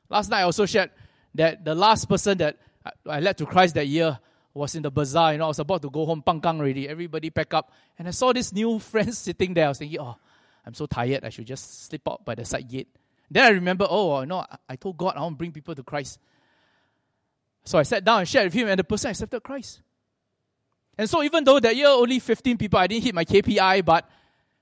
Last 0.10 0.30
night 0.30 0.42
I 0.42 0.44
also 0.44 0.66
shared 0.66 0.92
that 1.36 1.64
the 1.64 1.76
last 1.76 2.10
person 2.10 2.38
that 2.40 2.58
I 3.06 3.20
led 3.20 3.38
to 3.38 3.46
Christ 3.46 3.76
that 3.76 3.88
year 3.88 4.20
was 4.58 4.76
in 4.76 4.84
the 4.84 4.92
bazaar. 4.92 5.34
You 5.34 5.40
know, 5.40 5.46
I 5.46 5.48
was 5.50 5.60
about 5.60 5.82
to 5.84 5.90
go 5.90 6.06
home, 6.06 6.24
pangkang 6.26 6.60
already. 6.60 6.88
Everybody 6.88 7.30
pack 7.30 7.54
up. 7.54 7.72
And 7.98 8.08
I 8.08 8.12
saw 8.12 8.34
this 8.34 8.52
new 8.54 8.80
friend 8.80 9.14
sitting 9.14 9.54
there. 9.54 9.66
I 9.66 9.70
was 9.70 9.80
thinking, 9.80 10.00
oh, 10.00 10.16
I'm 10.66 10.74
so 10.74 10.86
tired. 10.86 11.24
I 11.24 11.30
should 11.30 11.48
just 11.48 11.86
slip 11.86 12.08
out 12.10 12.26
by 12.26 12.36
the 12.36 12.46
side 12.46 12.68
gate. 12.68 12.88
Then 13.30 13.46
I 13.46 13.50
remember, 13.50 13.86
oh, 13.90 14.24
no, 14.24 14.46
I 14.70 14.76
told 14.76 14.98
God 14.98 15.16
I 15.16 15.22
want 15.22 15.34
to 15.34 15.38
bring 15.38 15.52
people 15.52 15.76
to 15.76 15.84
Christ. 15.84 16.20
So 17.66 17.78
I 17.78 17.84
sat 17.84 18.04
down 18.04 18.20
and 18.20 18.28
shared 18.28 18.46
with 18.46 18.54
him, 18.54 18.70
and 18.70 18.80
the 18.80 18.84
person 18.84 19.12
accepted 19.12 19.44
Christ. 19.44 19.82
And 20.98 21.10
so 21.10 21.22
even 21.22 21.44
though 21.44 21.60
that 21.60 21.76
year 21.76 21.88
only 21.88 22.20
15 22.20 22.58
people, 22.58 22.80
I 22.80 22.88
didn't 22.88 23.04
hit 23.04 23.14
my 23.14 23.26
KPI, 23.26 23.84
but 23.86 24.10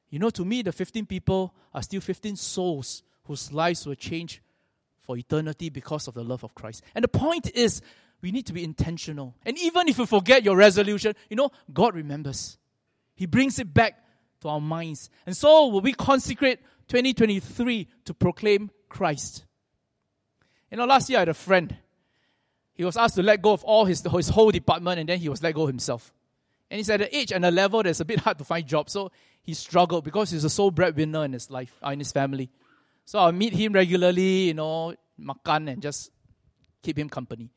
you 0.09 0.19
know, 0.19 0.29
to 0.31 0.43
me, 0.43 0.61
the 0.61 0.71
15 0.71 1.05
people 1.05 1.53
are 1.73 1.81
still 1.81 2.01
15 2.01 2.35
souls 2.35 3.03
whose 3.23 3.51
lives 3.51 3.85
were 3.85 3.95
changed 3.95 4.39
for 5.01 5.17
eternity 5.17 5.69
because 5.69 6.07
of 6.07 6.13
the 6.13 6.23
love 6.23 6.43
of 6.43 6.55
Christ. 6.55 6.83
And 6.95 7.03
the 7.03 7.07
point 7.09 7.51
is, 7.53 7.81
we 8.21 8.31
need 8.31 8.45
to 8.47 8.53
be 8.53 8.63
intentional. 8.63 9.35
And 9.45 9.57
even 9.59 9.87
if 9.87 9.97
you 9.97 10.05
forget 10.05 10.43
your 10.43 10.55
resolution, 10.55 11.13
you 11.29 11.35
know, 11.35 11.51
God 11.73 11.95
remembers. 11.95 12.57
He 13.15 13.25
brings 13.25 13.59
it 13.59 13.73
back 13.73 14.03
to 14.41 14.49
our 14.49 14.61
minds. 14.61 15.09
And 15.25 15.35
so, 15.35 15.67
will 15.67 15.81
we 15.81 15.93
consecrate 15.93 16.59
2023 16.87 17.87
to 18.05 18.13
proclaim 18.13 18.71
Christ? 18.89 19.45
You 20.71 20.77
know, 20.77 20.85
last 20.85 21.09
year 21.09 21.19
I 21.19 21.21
had 21.21 21.29
a 21.29 21.33
friend. 21.33 21.75
He 22.73 22.83
was 22.83 22.97
asked 22.97 23.15
to 23.15 23.23
let 23.23 23.41
go 23.41 23.53
of 23.53 23.63
all 23.63 23.85
his, 23.85 24.01
his 24.01 24.29
whole 24.29 24.51
department 24.51 24.99
and 24.99 25.07
then 25.07 25.19
he 25.19 25.29
was 25.29 25.41
let 25.41 25.55
go 25.55 25.67
himself. 25.67 26.13
And 26.69 26.77
he's 26.77 26.89
at 26.89 27.01
an 27.01 27.07
age 27.11 27.31
and 27.31 27.45
a 27.45 27.51
level 27.51 27.83
that's 27.83 27.99
a 28.01 28.05
bit 28.05 28.19
hard 28.19 28.37
to 28.39 28.43
find 28.43 28.67
jobs. 28.67 28.91
So 28.91 29.11
he 29.41 29.53
struggled 29.53 30.03
because 30.03 30.31
he's 30.31 30.43
a 30.43 30.49
sole 30.49 30.71
breadwinner 30.71 31.23
in 31.23 31.33
his 31.33 31.49
life, 31.49 31.77
uh, 31.85 31.91
in 31.91 31.99
his 31.99 32.11
family. 32.11 32.49
So 33.05 33.19
I'll 33.19 33.31
meet 33.31 33.53
him 33.53 33.73
regularly, 33.73 34.47
you 34.47 34.53
know, 34.55 34.95
makan 35.17 35.69
and 35.69 35.81
just 35.81 36.11
keep 36.81 36.97
him 36.97 37.07
company. 37.07 37.49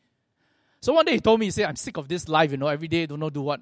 So 0.89 0.95
one 0.95 1.05
day 1.05 1.13
he 1.13 1.21
told 1.21 1.39
me, 1.39 1.45
he 1.45 1.51
said, 1.51 1.67
I'm 1.67 1.77
sick 1.77 1.99
of 1.99 2.09
this 2.09 2.31
life, 2.31 2.51
you 2.51 2.57
know, 2.57 2.69
every 2.69 2.89
day 2.89 3.03
I 3.03 3.05
don't 3.05 3.21
know 3.21 3.29
do 3.29 3.43
what. 3.43 3.61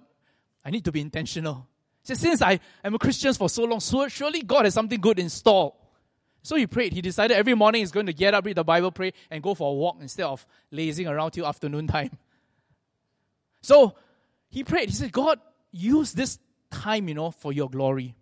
I 0.65 0.71
need 0.71 0.85
to 0.85 0.93
be 0.93 1.01
intentional. 1.01 1.67
He 2.01 2.15
said, 2.15 2.19
since 2.19 2.41
I 2.41 2.61
am 2.85 2.95
a 2.95 3.01
Christian 3.01 3.35
for 3.35 3.49
so 3.49 3.65
long, 3.65 3.81
so 3.81 4.07
surely 4.07 4.43
God 4.43 4.65
has 4.65 4.75
something 4.75 5.01
good 5.01 5.19
in 5.19 5.29
store. 5.29 5.75
So 6.45 6.55
he 6.55 6.69
prayed. 6.69 6.93
He 6.93 7.03
decided 7.03 7.37
every 7.37 7.55
morning 7.55 7.81
he's 7.81 7.91
going 7.91 8.07
to 8.07 8.13
get 8.13 8.33
up, 8.33 8.47
read 8.47 8.55
the 8.55 8.63
Bible, 8.63 8.93
pray, 8.93 9.13
and 9.29 9.43
go 9.43 9.55
for 9.55 9.73
a 9.73 9.75
walk 9.75 9.97
instead 10.01 10.25
of 10.25 10.47
lazing 10.71 11.09
around 11.09 11.33
till 11.33 11.49
afternoon 11.49 11.89
time. 11.89 12.17
So 13.61 13.97
he 14.49 14.63
prayed. 14.63 14.91
He 14.91 14.95
said, 14.95 15.11
God, 15.11 15.41
use 15.73 16.13
this 16.13 16.39
time, 16.71 17.09
you 17.09 17.17
know, 17.17 17.33
for 17.33 17.53
your 17.53 17.69
glory. 17.69 18.15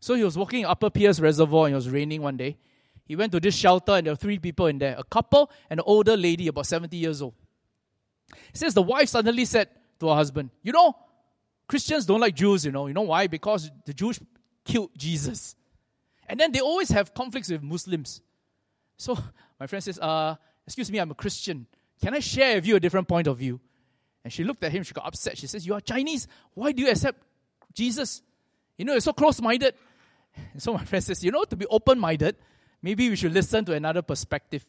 So 0.00 0.14
he 0.14 0.24
was 0.24 0.36
walking 0.36 0.64
Upper 0.64 0.90
Peirce 0.90 1.20
Reservoir 1.20 1.66
and 1.66 1.74
it 1.74 1.76
was 1.76 1.88
raining 1.88 2.20
one 2.20 2.36
day. 2.36 2.56
He 3.04 3.14
went 3.14 3.30
to 3.30 3.38
this 3.38 3.54
shelter 3.54 3.92
and 3.92 4.08
there 4.08 4.12
were 4.12 4.16
three 4.16 4.40
people 4.40 4.66
in 4.66 4.78
there 4.78 4.96
a 4.98 5.04
couple 5.04 5.52
and 5.70 5.78
an 5.78 5.84
older 5.86 6.16
lady, 6.16 6.48
about 6.48 6.66
70 6.66 6.96
years 6.96 7.22
old. 7.22 7.34
He 8.52 8.58
says 8.58 8.74
the 8.74 8.82
wife 8.82 9.08
suddenly 9.08 9.44
said 9.44 9.68
to 9.98 10.08
her 10.08 10.14
husband, 10.14 10.50
You 10.62 10.72
know, 10.72 10.96
Christians 11.68 12.06
don't 12.06 12.20
like 12.20 12.34
Jews, 12.34 12.64
you 12.64 12.72
know. 12.72 12.86
You 12.86 12.94
know 12.94 13.02
why? 13.02 13.26
Because 13.26 13.70
the 13.84 13.94
Jews 13.94 14.20
killed 14.64 14.90
Jesus. 14.96 15.54
And 16.28 16.38
then 16.38 16.52
they 16.52 16.60
always 16.60 16.90
have 16.90 17.12
conflicts 17.14 17.50
with 17.50 17.62
Muslims. 17.62 18.20
So 18.96 19.18
my 19.60 19.66
friend 19.66 19.82
says, 19.82 19.98
uh, 19.98 20.36
Excuse 20.66 20.90
me, 20.90 20.98
I'm 20.98 21.10
a 21.10 21.14
Christian. 21.14 21.66
Can 22.00 22.14
I 22.14 22.20
share 22.20 22.56
with 22.56 22.66
you 22.66 22.76
a 22.76 22.80
different 22.80 23.08
point 23.08 23.26
of 23.26 23.38
view? 23.38 23.60
And 24.22 24.32
she 24.32 24.44
looked 24.44 24.62
at 24.62 24.72
him, 24.72 24.82
she 24.82 24.94
got 24.94 25.06
upset. 25.06 25.36
She 25.38 25.46
says, 25.46 25.66
You 25.66 25.74
are 25.74 25.80
Chinese. 25.80 26.28
Why 26.54 26.72
do 26.72 26.82
you 26.82 26.90
accept 26.90 27.22
Jesus? 27.72 28.22
You 28.76 28.84
know, 28.84 28.92
you're 28.92 29.00
so 29.00 29.12
close 29.12 29.40
minded. 29.40 29.74
So 30.58 30.72
my 30.72 30.84
friend 30.84 31.04
says, 31.04 31.24
You 31.24 31.32
know, 31.32 31.42
to 31.44 31.56
be 31.56 31.66
open 31.66 31.98
minded, 31.98 32.36
Maybe 32.82 33.10
we 33.10 33.16
should 33.16 33.32
listen 33.32 33.64
to 33.66 33.74
another 33.74 34.02
perspective. 34.02 34.64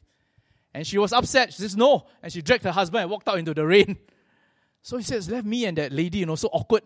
And 0.74 0.86
she 0.88 0.98
was 0.98 1.14
upset. 1.14 1.54
She 1.54 1.62
says, 1.62 1.76
No. 1.76 2.08
And 2.22 2.32
she 2.32 2.42
dragged 2.42 2.64
her 2.64 2.72
husband 2.72 3.02
and 3.02 3.12
walked 3.12 3.28
out 3.28 3.40
into 3.40 3.54
the 3.54 3.66
rain. 3.66 3.98
So 4.84 4.98
he 4.98 5.04
says, 5.04 5.30
Left 5.30 5.46
me 5.46 5.66
and 5.66 5.78
that 5.78 5.92
lady, 5.92 6.18
you 6.18 6.26
know, 6.26 6.34
so 6.34 6.50
awkward. 6.52 6.82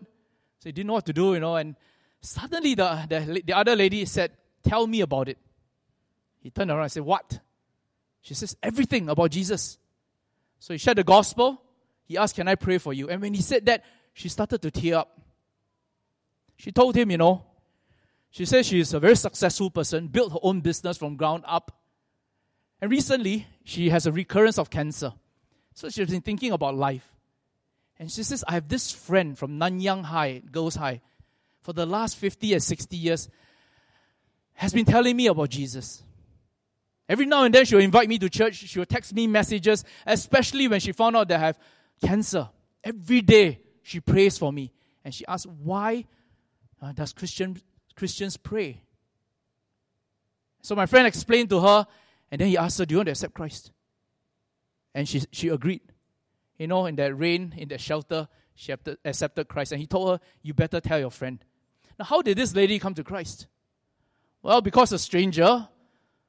So 0.58 0.68
he 0.68 0.72
didn't 0.72 0.88
know 0.88 0.92
what 0.92 1.06
to 1.06 1.14
do, 1.14 1.32
you 1.32 1.40
know. 1.40 1.56
And 1.56 1.76
suddenly 2.20 2.74
the, 2.74 3.06
the, 3.08 3.42
the 3.46 3.52
other 3.54 3.74
lady 3.74 4.04
said, 4.04 4.32
Tell 4.62 4.86
me 4.86 5.00
about 5.00 5.30
it. 5.30 5.38
He 6.42 6.50
turned 6.50 6.70
around 6.70 6.82
and 6.82 6.92
said, 6.92 7.04
What? 7.04 7.40
She 8.20 8.34
says, 8.34 8.54
Everything 8.62 9.08
about 9.08 9.30
Jesus. 9.30 9.78
So 10.58 10.74
he 10.74 10.78
shared 10.78 10.98
the 10.98 11.04
gospel. 11.04 11.62
He 12.04 12.18
asked, 12.18 12.34
Can 12.34 12.48
I 12.48 12.54
pray 12.54 12.76
for 12.76 12.92
you? 12.92 13.08
And 13.08 13.22
when 13.22 13.32
he 13.32 13.40
said 13.40 13.64
that, 13.64 13.82
she 14.12 14.28
started 14.28 14.60
to 14.60 14.70
tear 14.70 14.96
up. 14.96 15.18
She 16.56 16.72
told 16.72 16.96
him, 16.96 17.10
You 17.10 17.16
know, 17.16 17.44
she 18.30 18.44
says 18.44 18.66
she 18.66 18.80
is 18.80 18.92
a 18.92 19.00
very 19.00 19.16
successful 19.16 19.70
person, 19.70 20.08
built 20.08 20.32
her 20.32 20.38
own 20.42 20.60
business 20.60 20.98
from 20.98 21.16
ground 21.16 21.44
up. 21.46 21.72
And 22.80 22.90
recently, 22.90 23.46
she 23.64 23.90
has 23.90 24.06
a 24.06 24.12
recurrence 24.12 24.58
of 24.58 24.70
cancer. 24.70 25.12
So 25.74 25.88
she's 25.88 26.10
been 26.10 26.20
thinking 26.20 26.52
about 26.52 26.74
life. 26.74 27.12
And 27.98 28.10
she 28.10 28.22
says, 28.22 28.44
I 28.46 28.52
have 28.52 28.68
this 28.68 28.92
friend 28.92 29.38
from 29.38 29.58
Nanyang 29.58 30.04
High, 30.04 30.42
Girls 30.50 30.76
High, 30.76 31.00
for 31.60 31.72
the 31.72 31.86
last 31.86 32.16
50 32.16 32.52
and 32.52 32.62
60 32.62 32.96
years, 32.96 33.28
has 34.54 34.72
been 34.72 34.84
telling 34.84 35.16
me 35.16 35.26
about 35.26 35.50
Jesus. 35.50 36.02
Every 37.08 37.26
now 37.26 37.44
and 37.44 37.54
then 37.54 37.64
she'll 37.64 37.80
invite 37.80 38.08
me 38.08 38.18
to 38.18 38.28
church, 38.28 38.56
she'll 38.56 38.84
text 38.84 39.14
me 39.14 39.26
messages, 39.26 39.84
especially 40.06 40.68
when 40.68 40.80
she 40.80 40.92
found 40.92 41.16
out 41.16 41.28
that 41.28 41.40
I 41.40 41.46
have 41.46 41.58
cancer. 42.02 42.48
Every 42.84 43.22
day 43.22 43.60
she 43.82 44.00
prays 44.00 44.36
for 44.38 44.52
me. 44.52 44.72
And 45.04 45.14
she 45.14 45.24
asks, 45.26 45.46
Why 45.46 46.04
uh, 46.82 46.92
does 46.92 47.12
Christian 47.12 47.60
Christians 47.96 48.36
pray. 48.36 48.82
So 50.62 50.74
my 50.74 50.86
friend 50.86 51.06
explained 51.06 51.48
to 51.50 51.60
her, 51.60 51.86
and 52.30 52.40
then 52.40 52.48
he 52.48 52.56
asked 52.56 52.78
her, 52.78 52.86
Do 52.86 52.94
you 52.94 52.98
want 52.98 53.06
to 53.06 53.12
accept 53.12 53.34
Christ? 53.34 53.72
And 54.94 55.08
she, 55.08 55.22
she 55.30 55.48
agreed. 55.48 55.82
You 56.58 56.66
know, 56.66 56.86
in 56.86 56.96
that 56.96 57.16
rain, 57.16 57.54
in 57.56 57.68
that 57.68 57.80
shelter, 57.80 58.28
she 58.54 58.72
accepted 59.04 59.48
Christ. 59.48 59.72
And 59.72 59.80
he 59.80 59.86
told 59.86 60.10
her, 60.10 60.26
You 60.42 60.54
better 60.54 60.80
tell 60.80 60.98
your 60.98 61.10
friend. 61.10 61.44
Now, 61.98 62.06
how 62.06 62.22
did 62.22 62.38
this 62.38 62.54
lady 62.54 62.78
come 62.78 62.94
to 62.94 63.04
Christ? 63.04 63.46
Well, 64.42 64.60
because 64.60 64.92
a 64.92 64.98
stranger 64.98 65.68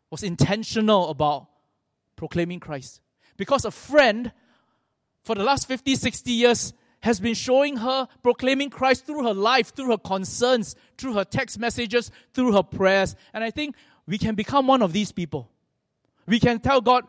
was 0.10 0.24
intentional 0.24 1.10
about 1.10 1.48
proclaiming 2.16 2.60
Christ. 2.60 3.02
Because 3.36 3.66
a 3.66 3.72
friend, 3.72 4.32
for 5.24 5.36
the 5.36 5.44
last 5.44 5.68
50, 5.68 5.96
60 5.96 6.32
years, 6.32 6.74
has 7.02 7.20
been 7.20 7.36
showing 7.36 7.78
her, 7.78 8.08
proclaiming 8.24 8.70
Christ 8.70 9.06
through 9.06 9.24
her 9.24 9.34
life, 9.34 9.74
through 9.76 9.92
her 9.92 9.98
concerns, 9.98 10.76
through 10.98 11.14
her 11.14 11.24
text 11.24 11.60
messages, 11.60 12.12
through 12.34 12.54
her 12.54 12.64
prayers. 12.64 13.16
And 13.34 13.44
I 13.44 13.52
think 13.52 13.76
we 14.08 14.18
can 14.18 14.36
become 14.36 14.68
one 14.68 14.82
of 14.82 14.94
these 14.94 15.12
people. 15.12 15.52
We 16.28 16.40
can 16.40 16.60
tell 16.60 16.82
God, 16.82 17.06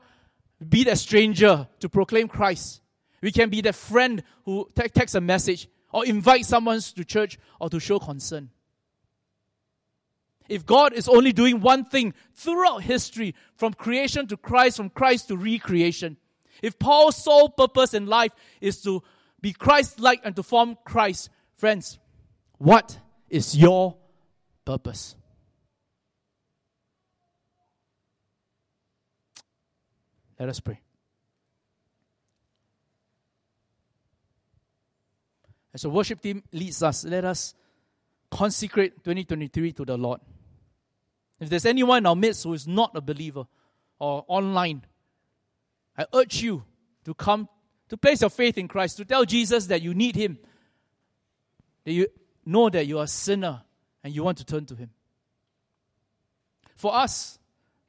be 0.66 0.84
that 0.84 0.98
stranger 0.98 1.68
to 1.80 1.88
proclaim 1.88 2.28
Christ. 2.28 2.80
We 3.20 3.32
can 3.32 3.50
be 3.50 3.60
that 3.62 3.74
friend 3.74 4.22
who 4.44 4.70
texts 4.74 5.14
a 5.14 5.20
message 5.20 5.68
or 5.92 6.06
invite 6.06 6.46
someone 6.46 6.80
to 6.80 7.04
church 7.04 7.38
or 7.60 7.68
to 7.70 7.80
show 7.80 7.98
concern. 7.98 8.50
If 10.48 10.64
God 10.64 10.94
is 10.94 11.08
only 11.08 11.32
doing 11.32 11.60
one 11.60 11.84
thing 11.84 12.14
throughout 12.34 12.82
history, 12.82 13.34
from 13.56 13.74
creation 13.74 14.26
to 14.28 14.36
Christ, 14.36 14.78
from 14.78 14.88
Christ 14.88 15.28
to 15.28 15.36
recreation, 15.36 16.16
if 16.62 16.78
Paul's 16.78 17.16
sole 17.16 17.50
purpose 17.50 17.92
in 17.92 18.06
life 18.06 18.32
is 18.60 18.80
to 18.82 19.02
be 19.40 19.52
Christ 19.52 20.00
like 20.00 20.20
and 20.24 20.34
to 20.36 20.42
form 20.42 20.76
Christ. 20.84 21.30
Friends, 21.56 21.98
what 22.58 22.98
is 23.28 23.56
your 23.56 23.96
purpose? 24.64 25.14
Let 30.38 30.48
us 30.48 30.60
pray. 30.60 30.80
As 35.74 35.82
the 35.82 35.90
worship 35.90 36.20
team 36.20 36.42
leads 36.52 36.82
us, 36.82 37.04
let 37.04 37.24
us 37.24 37.54
consecrate 38.30 39.04
2023 39.04 39.72
to 39.72 39.84
the 39.84 39.96
Lord. 39.96 40.20
If 41.40 41.48
there's 41.50 41.66
anyone 41.66 41.98
in 41.98 42.06
our 42.06 42.16
midst 42.16 42.44
who 42.44 42.52
is 42.52 42.66
not 42.66 42.96
a 42.96 43.00
believer 43.00 43.46
or 43.98 44.24
online, 44.28 44.82
I 45.96 46.06
urge 46.14 46.42
you 46.42 46.64
to 47.04 47.14
come, 47.14 47.48
to 47.88 47.96
place 47.96 48.20
your 48.20 48.30
faith 48.30 48.58
in 48.58 48.68
Christ, 48.68 48.96
to 48.98 49.04
tell 49.04 49.24
Jesus 49.24 49.66
that 49.66 49.82
you 49.82 49.94
need 49.94 50.16
Him, 50.16 50.38
that 51.84 51.92
you 51.92 52.08
know 52.44 52.68
that 52.70 52.86
you 52.86 52.98
are 52.98 53.04
a 53.04 53.08
sinner 53.08 53.62
and 54.02 54.14
you 54.14 54.24
want 54.24 54.38
to 54.38 54.44
turn 54.44 54.66
to 54.66 54.74
Him. 54.74 54.90
For 56.76 56.94
us, 56.94 57.38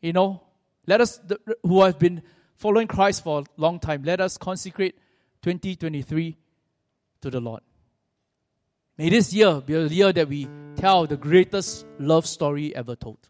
you 0.02 0.14
know, 0.14 0.42
let 0.88 1.02
us, 1.02 1.20
who 1.64 1.84
have 1.84 2.00
been 2.00 2.24
following 2.60 2.88
Christ 2.88 3.24
for 3.24 3.40
a 3.40 3.44
long 3.56 3.80
time, 3.80 4.04
let 4.04 4.20
us 4.20 4.38
consecrate 4.38 4.98
2023 5.44 6.38
to 7.22 7.30
the 7.30 7.40
Lord. 7.40 7.62
May 8.98 9.10
this 9.10 9.34
year 9.34 9.62
be 9.62 9.76
a 9.76 9.88
year 9.88 10.12
that 10.12 10.28
we 10.28 10.50
tell 10.76 11.08
the 11.08 11.16
greatest 11.16 11.86
love 12.00 12.28
story 12.28 12.76
ever 12.76 12.98
told. 12.98 13.30